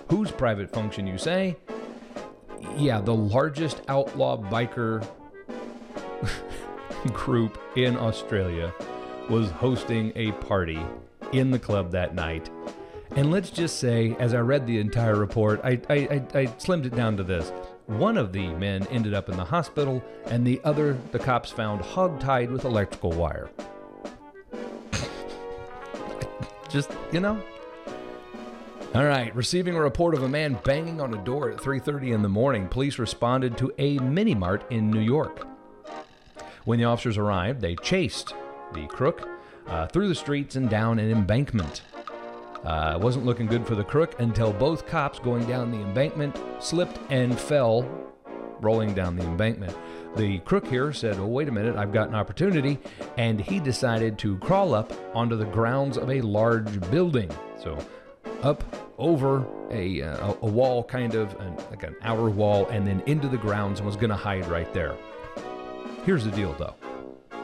Whose 0.10 0.32
private 0.32 0.72
function, 0.72 1.06
you 1.06 1.18
say? 1.18 1.58
yeah, 2.78 3.00
the 3.02 3.14
largest 3.14 3.82
outlaw 3.88 4.38
biker 4.38 5.06
group 7.14 7.60
in 7.76 7.98
Australia 7.98 8.74
was 9.30 9.50
hosting 9.52 10.12
a 10.16 10.32
party 10.34 10.80
in 11.32 11.52
the 11.52 11.60
club 11.60 11.92
that 11.92 12.16
night. 12.16 12.50
And 13.16 13.30
let's 13.30 13.52
just 13.52 13.80
say, 13.80 14.16
as 14.18 14.34
I 14.34 14.40
read 14.40 14.66
the 14.66 14.80
entire 14.80 15.16
report, 15.16 15.62
I, 15.64 15.80
I, 15.88 15.96
I, 15.96 16.40
I 16.40 16.46
slimmed 16.58 16.86
it 16.86 16.96
down 16.96 17.16
to 17.18 17.24
this. 17.24 17.50
One 17.86 18.18
of 18.18 18.34
the 18.34 18.48
men 18.56 18.88
ended 18.88 19.14
up 19.14 19.30
in 19.30 19.38
the 19.38 19.46
hospital, 19.46 20.04
and 20.26 20.48
the 20.48 20.60
other, 20.64 20.98
the 21.12 21.20
cops 21.20 21.52
found 21.52 21.82
hogtied 21.82 22.50
with 22.50 22.66
electrical 22.66 23.12
wire. 23.12 23.52
just, 26.70 26.90
you 27.12 27.20
know, 27.20 27.40
all 28.96 29.06
right, 29.06 29.36
receiving 29.36 29.76
a 29.76 29.82
report 29.82 30.14
of 30.14 30.22
a 30.22 30.30
man 30.30 30.60
banging 30.64 31.02
on 31.02 31.16
a 31.16 31.24
door 31.24 31.50
at 31.50 31.58
3:30 31.58 32.14
in 32.14 32.22
the 32.22 32.30
morning, 32.30 32.68
police 32.68 33.00
responded 33.00 33.58
to 33.58 33.72
a 33.80 33.98
mini 33.98 34.36
mart 34.36 34.64
in 34.72 34.92
New 34.92 35.00
York. 35.00 35.48
When 36.66 36.78
the 36.78 36.86
officers 36.86 37.18
arrived, 37.18 37.62
they 37.62 37.76
chased 37.76 38.36
the 38.74 38.86
crook 38.86 39.28
uh, 39.66 39.88
through 39.88 40.10
the 40.10 40.16
streets 40.16 40.56
and 40.56 40.70
down 40.70 41.00
an 41.00 41.12
embankment. 41.12 41.82
Uh, 42.64 42.94
it 42.96 43.02
wasn't 43.02 43.26
looking 43.26 43.46
good 43.46 43.68
for 43.68 43.76
the 43.76 43.84
crook 43.84 44.20
until 44.20 44.54
both 44.54 44.88
cops 44.88 45.20
going 45.20 45.46
down 45.48 45.72
the 45.72 45.80
embankment 45.80 46.38
slipped 46.60 47.00
and 47.10 47.38
fell, 47.38 47.84
rolling 48.62 48.94
down 48.94 49.16
the 49.16 49.24
embankment. 49.24 49.76
The 50.16 50.40
crook 50.40 50.66
here 50.68 50.94
said, 50.94 51.18
Oh, 51.18 51.26
wait 51.26 51.50
a 51.50 51.52
minute, 51.52 51.76
I've 51.76 51.92
got 51.92 52.08
an 52.08 52.16
opportunity. 52.16 52.80
And 53.18 53.42
he 53.42 53.60
decided 53.60 54.18
to 54.20 54.38
crawl 54.38 54.74
up 54.74 54.94
onto 55.14 55.36
the 55.36 55.46
grounds 55.46 55.98
of 55.98 56.10
a 56.10 56.22
large 56.22 56.80
building. 56.90 57.30
So 57.62 57.78
up 58.44 58.64
over 58.98 59.46
a, 59.72 60.02
uh, 60.02 60.34
a 60.42 60.48
wall, 60.48 60.84
kind 60.84 61.16
of 61.16 61.34
an, 61.42 61.58
like 61.70 61.84
an 61.84 61.96
outer 62.04 62.30
wall, 62.30 62.68
and 62.68 62.88
then 62.88 63.02
into 63.08 63.28
the 63.28 63.38
grounds 63.38 63.80
and 63.80 63.86
was 63.88 63.96
going 63.96 64.10
to 64.10 64.16
hide 64.16 64.46
right 64.46 64.72
there. 64.74 64.96
Here's 66.06 66.24
the 66.24 66.32
deal 66.32 66.54
though 66.54 66.76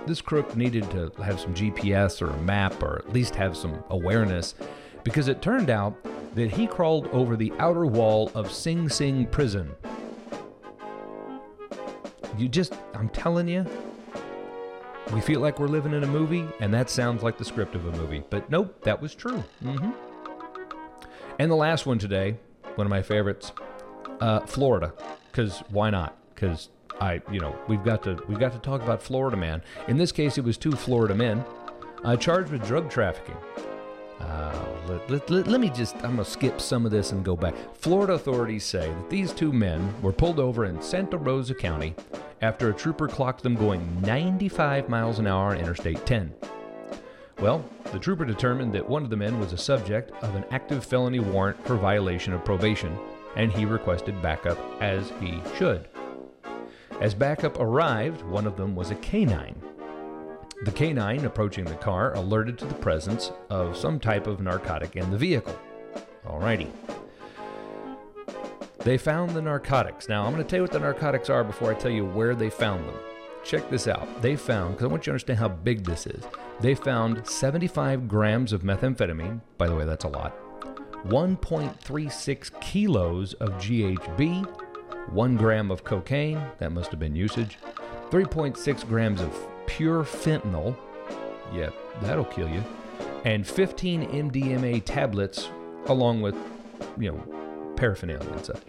this 0.05 0.21
crook 0.21 0.55
needed 0.55 0.89
to 0.89 1.11
have 1.21 1.39
some 1.39 1.53
GPS 1.53 2.21
or 2.21 2.31
a 2.31 2.41
map 2.41 2.81
or 2.81 2.97
at 2.97 3.13
least 3.13 3.35
have 3.35 3.55
some 3.55 3.83
awareness 3.89 4.55
because 5.09 5.27
it 5.27 5.41
turned 5.41 5.71
out 5.71 5.95
that 6.35 6.51
he 6.51 6.67
crawled 6.67 7.07
over 7.07 7.35
the 7.35 7.51
outer 7.57 7.87
wall 7.87 8.31
of 8.35 8.51
Sing 8.51 8.87
Sing 8.87 9.25
prison. 9.25 9.71
You 12.37 12.47
just, 12.47 12.73
I'm 12.93 13.09
telling 13.09 13.47
you, 13.47 13.65
we 15.11 15.19
feel 15.19 15.39
like 15.39 15.59
we're 15.59 15.67
living 15.67 15.93
in 15.93 16.03
a 16.03 16.07
movie, 16.07 16.47
and 16.59 16.71
that 16.75 16.91
sounds 16.91 17.23
like 17.23 17.39
the 17.39 17.43
script 17.43 17.73
of 17.73 17.87
a 17.87 17.91
movie. 17.93 18.23
But 18.29 18.51
nope, 18.51 18.83
that 18.83 19.01
was 19.01 19.15
true. 19.15 19.43
Mm-hmm. 19.63 19.89
And 21.39 21.49
the 21.49 21.55
last 21.55 21.87
one 21.87 21.97
today, 21.97 22.37
one 22.75 22.85
of 22.85 22.91
my 22.91 23.01
favorites, 23.01 23.51
uh, 24.21 24.41
Florida, 24.41 24.93
because 25.31 25.63
why 25.69 25.89
not? 25.89 26.15
Because 26.35 26.69
I, 27.01 27.19
you 27.31 27.39
know, 27.39 27.57
we've 27.67 27.83
got 27.83 28.03
to 28.03 28.23
we've 28.27 28.39
got 28.39 28.53
to 28.53 28.59
talk 28.59 28.83
about 28.83 29.01
Florida 29.01 29.37
man. 29.37 29.63
In 29.87 29.97
this 29.97 30.11
case, 30.11 30.37
it 30.37 30.43
was 30.43 30.55
two 30.55 30.73
Florida 30.73 31.15
men 31.15 31.43
uh, 32.03 32.15
charged 32.15 32.51
with 32.51 32.63
drug 32.67 32.91
trafficking. 32.91 33.37
Uh, 34.19 34.65
let, 34.87 35.09
let, 35.09 35.29
let, 35.29 35.47
let, 35.47 35.61
me 35.61 35.69
just, 35.69 35.95
I'm 35.97 36.15
going 36.15 36.17
to 36.17 36.25
skip 36.25 36.59
some 36.59 36.85
of 36.85 36.91
this 36.91 37.11
and 37.11 37.23
go 37.23 37.35
back. 37.35 37.55
Florida 37.75 38.13
authorities 38.13 38.65
say 38.65 38.87
that 38.87 39.09
these 39.09 39.31
two 39.31 39.53
men 39.53 39.93
were 40.01 40.11
pulled 40.11 40.39
over 40.39 40.65
in 40.65 40.81
Santa 40.81 41.17
Rosa 41.17 41.55
County 41.55 41.95
after 42.41 42.69
a 42.69 42.73
trooper 42.73 43.07
clocked 43.07 43.43
them 43.43 43.55
going 43.55 44.01
95 44.01 44.89
miles 44.89 45.19
an 45.19 45.27
hour 45.27 45.51
on 45.51 45.57
Interstate 45.57 46.05
10. 46.05 46.33
Well, 47.39 47.63
the 47.91 47.99
trooper 47.99 48.25
determined 48.25 48.73
that 48.73 48.87
one 48.87 49.03
of 49.03 49.09
the 49.09 49.15
men 49.15 49.39
was 49.39 49.53
a 49.53 49.57
subject 49.57 50.11
of 50.23 50.35
an 50.35 50.43
active 50.51 50.83
felony 50.83 51.19
warrant 51.19 51.65
for 51.65 51.75
violation 51.75 52.33
of 52.33 52.43
probation, 52.43 52.97
and 53.37 53.51
he 53.51 53.63
requested 53.65 54.21
backup 54.21 54.57
as 54.81 55.13
he 55.21 55.41
should. 55.57 55.87
As 56.99 57.13
backup 57.13 57.57
arrived, 57.59 58.21
one 58.23 58.45
of 58.45 58.57
them 58.57 58.75
was 58.75 58.91
a 58.91 58.95
canine. 58.95 59.55
The 60.63 60.71
canine 60.71 61.23
approaching 61.23 61.63
the 61.63 61.75
car 61.75 62.13
alerted 62.15 62.57
to 62.57 62.65
the 62.65 62.73
presence 62.73 63.31
of 63.49 63.77
some 63.77 63.97
type 63.97 64.27
of 64.27 64.41
narcotic 64.41 64.97
in 64.97 65.09
the 65.09 65.17
vehicle. 65.17 65.57
Alrighty. 66.25 66.69
They 68.79 68.97
found 68.97 69.31
the 69.31 69.41
narcotics. 69.41 70.09
Now, 70.09 70.25
I'm 70.25 70.33
going 70.33 70.43
to 70.43 70.49
tell 70.49 70.57
you 70.57 70.63
what 70.63 70.71
the 70.71 70.79
narcotics 70.79 71.29
are 71.29 71.45
before 71.45 71.71
I 71.71 71.75
tell 71.75 71.91
you 71.91 72.05
where 72.05 72.35
they 72.35 72.49
found 72.49 72.85
them. 72.85 72.95
Check 73.45 73.69
this 73.69 73.87
out. 73.87 74.21
They 74.21 74.35
found, 74.35 74.73
because 74.73 74.83
I 74.83 74.87
want 74.87 75.03
you 75.03 75.11
to 75.11 75.11
understand 75.11 75.39
how 75.39 75.47
big 75.47 75.85
this 75.85 76.05
is, 76.05 76.23
they 76.59 76.75
found 76.75 77.25
75 77.25 78.09
grams 78.09 78.51
of 78.51 78.63
methamphetamine. 78.63 79.39
By 79.57 79.67
the 79.67 79.75
way, 79.75 79.85
that's 79.85 80.03
a 80.03 80.09
lot. 80.09 80.35
1.36 81.05 82.59
kilos 82.59 83.33
of 83.35 83.51
GHB, 83.51 85.09
1 85.09 85.37
gram 85.37 85.71
of 85.71 85.85
cocaine, 85.85 86.41
that 86.57 86.73
must 86.73 86.91
have 86.91 86.99
been 86.99 87.15
usage, 87.15 87.57
3.6 88.09 88.87
grams 88.89 89.21
of 89.21 89.33
pure 89.69 90.03
fentanyl, 90.03 90.75
yeah, 91.53 91.69
that'll 92.01 92.25
kill 92.25 92.49
you, 92.49 92.63
and 93.23 93.45
15 93.45 94.09
MDMA 94.09 94.83
tablets, 94.83 95.49
along 95.85 96.21
with, 96.21 96.35
you 96.97 97.11
know, 97.11 97.73
paraphernalia 97.75 98.27
and 98.31 98.45
such. 98.45 98.61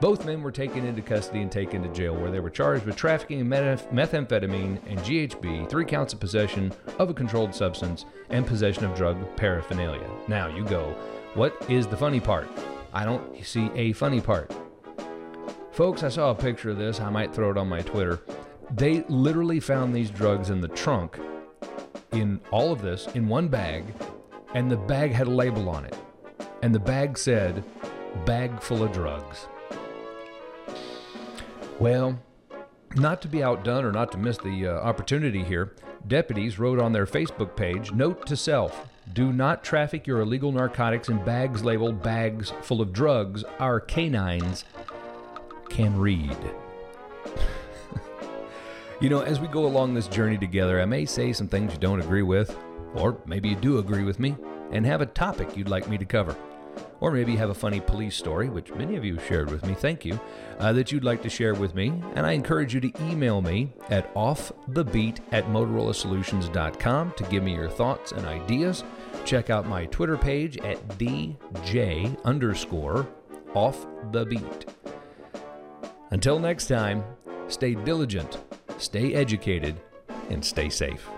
Both 0.00 0.24
men 0.26 0.42
were 0.42 0.50
taken 0.50 0.84
into 0.84 1.02
custody 1.02 1.40
and 1.40 1.52
taken 1.52 1.82
to 1.82 1.88
jail, 1.90 2.16
where 2.16 2.30
they 2.30 2.40
were 2.40 2.50
charged 2.50 2.84
with 2.84 2.96
trafficking 2.96 3.44
methamphetamine 3.44 4.80
and 4.86 4.98
GHB, 5.00 5.68
three 5.68 5.84
counts 5.84 6.12
of 6.12 6.20
possession 6.20 6.72
of 6.98 7.10
a 7.10 7.14
controlled 7.14 7.54
substance, 7.54 8.06
and 8.30 8.46
possession 8.46 8.84
of 8.84 8.96
drug 8.96 9.16
paraphernalia. 9.36 10.08
Now 10.26 10.48
you 10.48 10.64
go, 10.64 10.96
what 11.34 11.54
is 11.68 11.86
the 11.86 11.96
funny 11.96 12.20
part? 12.20 12.48
I 12.92 13.04
don't 13.04 13.44
see 13.44 13.70
a 13.74 13.92
funny 13.92 14.20
part. 14.20 14.52
Folks, 15.72 16.02
I 16.02 16.08
saw 16.08 16.30
a 16.30 16.34
picture 16.34 16.70
of 16.70 16.78
this. 16.78 17.00
I 17.00 17.10
might 17.10 17.34
throw 17.34 17.50
it 17.50 17.58
on 17.58 17.68
my 17.68 17.82
Twitter. 17.82 18.20
They 18.70 19.04
literally 19.08 19.60
found 19.60 19.94
these 19.94 20.10
drugs 20.10 20.50
in 20.50 20.60
the 20.60 20.68
trunk, 20.68 21.18
in 22.12 22.40
all 22.50 22.72
of 22.72 22.82
this, 22.82 23.06
in 23.14 23.28
one 23.28 23.48
bag, 23.48 23.84
and 24.54 24.70
the 24.70 24.76
bag 24.76 25.12
had 25.12 25.26
a 25.26 25.30
label 25.30 25.68
on 25.68 25.84
it. 25.84 25.96
And 26.62 26.74
the 26.74 26.80
bag 26.80 27.18
said, 27.18 27.64
bag 28.24 28.60
full 28.60 28.82
of 28.82 28.92
drugs. 28.92 29.46
Well, 31.78 32.18
not 32.94 33.20
to 33.22 33.28
be 33.28 33.42
outdone 33.42 33.84
or 33.84 33.92
not 33.92 34.12
to 34.12 34.18
miss 34.18 34.38
the 34.38 34.68
uh, 34.68 34.72
opportunity 34.80 35.42
here, 35.42 35.74
deputies 36.06 36.58
wrote 36.58 36.78
on 36.78 36.92
their 36.92 37.06
Facebook 37.06 37.56
page 37.56 37.92
Note 37.92 38.26
to 38.26 38.36
self 38.36 38.88
do 39.12 39.32
not 39.32 39.62
traffic 39.62 40.06
your 40.06 40.20
illegal 40.20 40.50
narcotics 40.50 41.08
in 41.08 41.22
bags 41.24 41.62
labeled 41.62 42.02
bags 42.02 42.52
full 42.62 42.80
of 42.80 42.92
drugs. 42.92 43.44
Our 43.58 43.78
canines 43.78 44.64
can 45.68 45.98
read. 45.98 46.36
you 49.00 49.08
know, 49.08 49.20
as 49.20 49.40
we 49.40 49.48
go 49.48 49.66
along 49.66 49.94
this 49.94 50.08
journey 50.08 50.38
together, 50.38 50.80
I 50.80 50.84
may 50.84 51.04
say 51.04 51.32
some 51.32 51.48
things 51.48 51.72
you 51.72 51.78
don't 51.78 52.00
agree 52.00 52.22
with, 52.22 52.56
or 52.94 53.18
maybe 53.26 53.48
you 53.48 53.56
do 53.56 53.78
agree 53.78 54.04
with 54.04 54.18
me, 54.18 54.36
and 54.70 54.86
have 54.86 55.00
a 55.00 55.06
topic 55.06 55.56
you'd 55.56 55.68
like 55.68 55.88
me 55.88 55.98
to 55.98 56.04
cover. 56.04 56.36
Or 57.00 57.10
maybe 57.10 57.32
you 57.32 57.38
have 57.38 57.50
a 57.50 57.54
funny 57.54 57.80
police 57.80 58.16
story, 58.16 58.48
which 58.48 58.72
many 58.72 58.96
of 58.96 59.04
you 59.04 59.18
shared 59.28 59.50
with 59.50 59.64
me, 59.66 59.74
thank 59.74 60.04
you, 60.04 60.18
uh, 60.58 60.72
that 60.72 60.90
you'd 60.90 61.04
like 61.04 61.22
to 61.22 61.28
share 61.28 61.54
with 61.54 61.74
me. 61.74 61.92
And 62.14 62.24
I 62.24 62.32
encourage 62.32 62.72
you 62.72 62.80
to 62.80 63.02
email 63.02 63.42
me 63.42 63.72
at 63.90 64.12
offthebeat 64.14 65.20
at 65.32 65.44
motorolasolutions.com 65.46 67.12
to 67.16 67.24
give 67.24 67.42
me 67.42 67.54
your 67.54 67.68
thoughts 67.68 68.12
and 68.12 68.24
ideas. 68.26 68.84
Check 69.24 69.50
out 69.50 69.68
my 69.68 69.86
Twitter 69.86 70.16
page 70.16 70.56
at 70.58 70.86
DJ 70.98 72.16
underscore 72.24 73.06
off 73.54 73.86
the 74.12 74.24
beat. 74.24 74.66
Until 76.10 76.38
next 76.38 76.68
time, 76.68 77.04
stay 77.48 77.74
diligent, 77.74 78.38
stay 78.78 79.14
educated, 79.14 79.80
and 80.30 80.44
stay 80.44 80.68
safe. 80.68 81.08